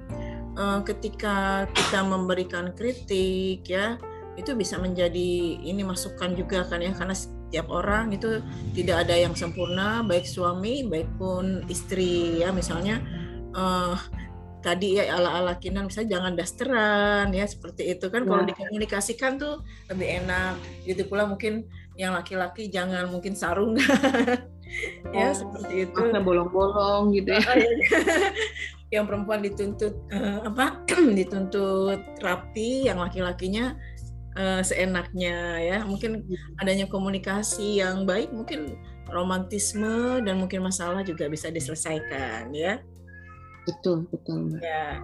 [0.57, 4.01] uh, ketika kita memberikan kritik ya
[4.36, 8.40] itu bisa menjadi ini masukan juga kan ya karena setiap orang itu
[8.76, 13.01] tidak ada yang sempurna baik suami baik pun istri ya misalnya
[13.57, 13.97] uh,
[14.66, 18.26] tadi ya ala-ala kinan misalnya jangan dasteran ya seperti itu kan.
[18.26, 18.50] Kalau ya.
[18.50, 20.58] dikomunikasikan tuh lebih enak.
[20.82, 23.78] Gitu pula mungkin yang laki-laki jangan mungkin sarung.
[25.14, 26.00] Ya oh, seperti itu.
[26.26, 27.38] bolong-bolong gitu ya.
[27.54, 27.70] Iya.
[28.98, 30.82] yang perempuan dituntut uh, apa?
[31.22, 33.78] Dituntut rapi yang laki-lakinya
[34.34, 35.78] uh, seenaknya ya.
[35.86, 36.26] Mungkin
[36.58, 38.74] adanya komunikasi yang baik mungkin
[39.06, 42.82] romantisme dan mungkin masalah juga bisa diselesaikan ya
[43.66, 45.02] betul betul ya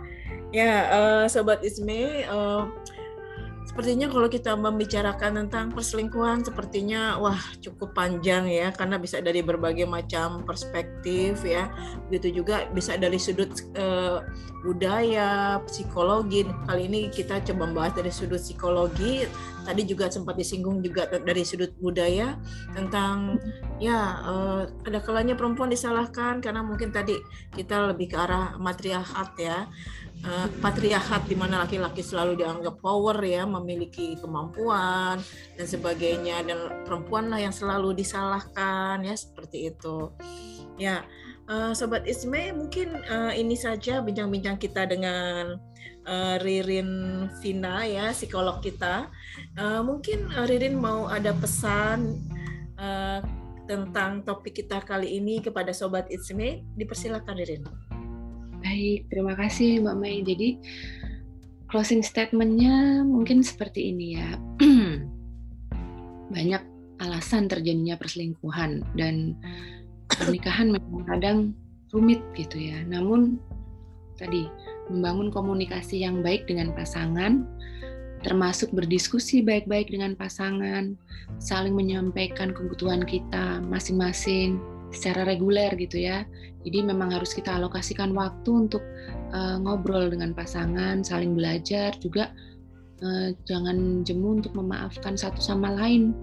[0.54, 2.70] ya uh, sobat Isme uh,
[3.72, 9.88] Sepertinya kalau kita membicarakan tentang perselingkuhan sepertinya wah cukup panjang ya karena bisa dari berbagai
[9.88, 11.72] macam perspektif ya.
[12.12, 13.48] Begitu juga bisa dari sudut
[13.80, 14.20] uh,
[14.60, 16.44] budaya, psikologi.
[16.68, 19.24] Kali ini kita coba membahas dari sudut psikologi.
[19.64, 22.36] Tadi juga sempat disinggung juga dari sudut budaya
[22.76, 23.40] tentang
[23.80, 27.16] ya uh, ada kalanya perempuan disalahkan karena mungkin tadi
[27.56, 29.64] kita lebih ke arah matriarkat ya
[30.24, 35.18] uh, patriarkat di mana laki-laki selalu dianggap power ya, memiliki kemampuan
[35.56, 40.12] dan sebagainya dan perempuan lah yang selalu disalahkan ya seperti itu.
[40.80, 41.04] Ya,
[41.50, 45.58] uh, sobat Isme mungkin uh, ini saja bincang-bincang kita dengan
[46.06, 49.10] uh, Ririn Vina ya, psikolog kita.
[49.58, 52.18] Uh, mungkin uh, Ririn mau ada pesan
[52.78, 53.20] uh,
[53.66, 57.91] tentang topik kita kali ini kepada sobat Isme, dipersilakan Ririn.
[58.72, 60.24] Baik, terima kasih Mbak Mei.
[60.24, 60.56] Jadi
[61.68, 64.32] closing statementnya mungkin seperti ini ya.
[66.32, 66.62] Banyak
[67.04, 69.36] alasan terjadinya perselingkuhan dan
[70.08, 71.38] pernikahan memang kadang
[71.92, 72.80] rumit gitu ya.
[72.88, 73.36] Namun
[74.16, 74.48] tadi
[74.88, 77.44] membangun komunikasi yang baik dengan pasangan,
[78.24, 80.96] termasuk berdiskusi baik-baik dengan pasangan,
[81.36, 84.56] saling menyampaikan kebutuhan kita masing-masing,
[84.92, 86.28] secara reguler gitu ya.
[86.62, 88.84] Jadi memang harus kita alokasikan waktu untuk
[89.34, 92.30] uh, ngobrol dengan pasangan, saling belajar juga
[93.02, 96.14] uh, jangan jemu untuk memaafkan satu sama lain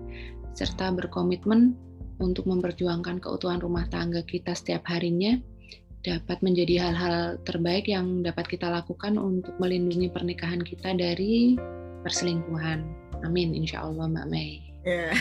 [0.56, 1.76] serta berkomitmen
[2.20, 5.40] untuk memperjuangkan keutuhan rumah tangga kita setiap harinya
[6.04, 11.60] dapat menjadi hal-hal terbaik yang dapat kita lakukan untuk melindungi pernikahan kita dari
[12.08, 12.88] perselingkuhan.
[13.28, 14.64] Amin, insya Allah Mbak Mei.
[14.88, 15.12] Ya,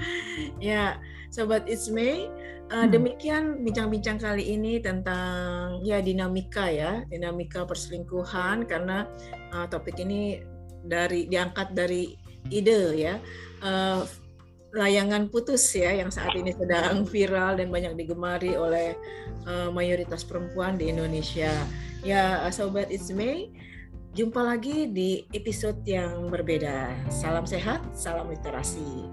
[0.72, 0.84] ya,
[1.28, 2.32] sobat It's May.
[2.72, 9.04] Uh, demikian bincang-bincang kali ini tentang ya dinamika ya, dinamika perselingkuhan karena
[9.52, 10.40] uh, topik ini
[10.80, 12.16] dari diangkat dari
[12.48, 13.20] ide ya.
[13.60, 14.08] Uh,
[14.72, 18.96] layangan putus ya yang saat ini sedang viral dan banyak digemari oleh
[19.44, 21.52] uh, mayoritas perempuan di Indonesia.
[22.00, 23.52] Ya, sobat It's May,
[24.16, 26.88] jumpa lagi di episode yang berbeda.
[27.12, 29.06] Salam sehat, salam literasi.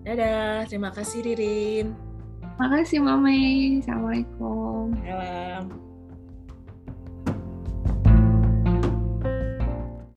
[0.00, 2.09] Dadah, terima kasih Ririn.
[2.60, 3.80] Terima kasih Mami.
[3.80, 4.92] Assalamualaikum.
[5.00, 5.89] Salam.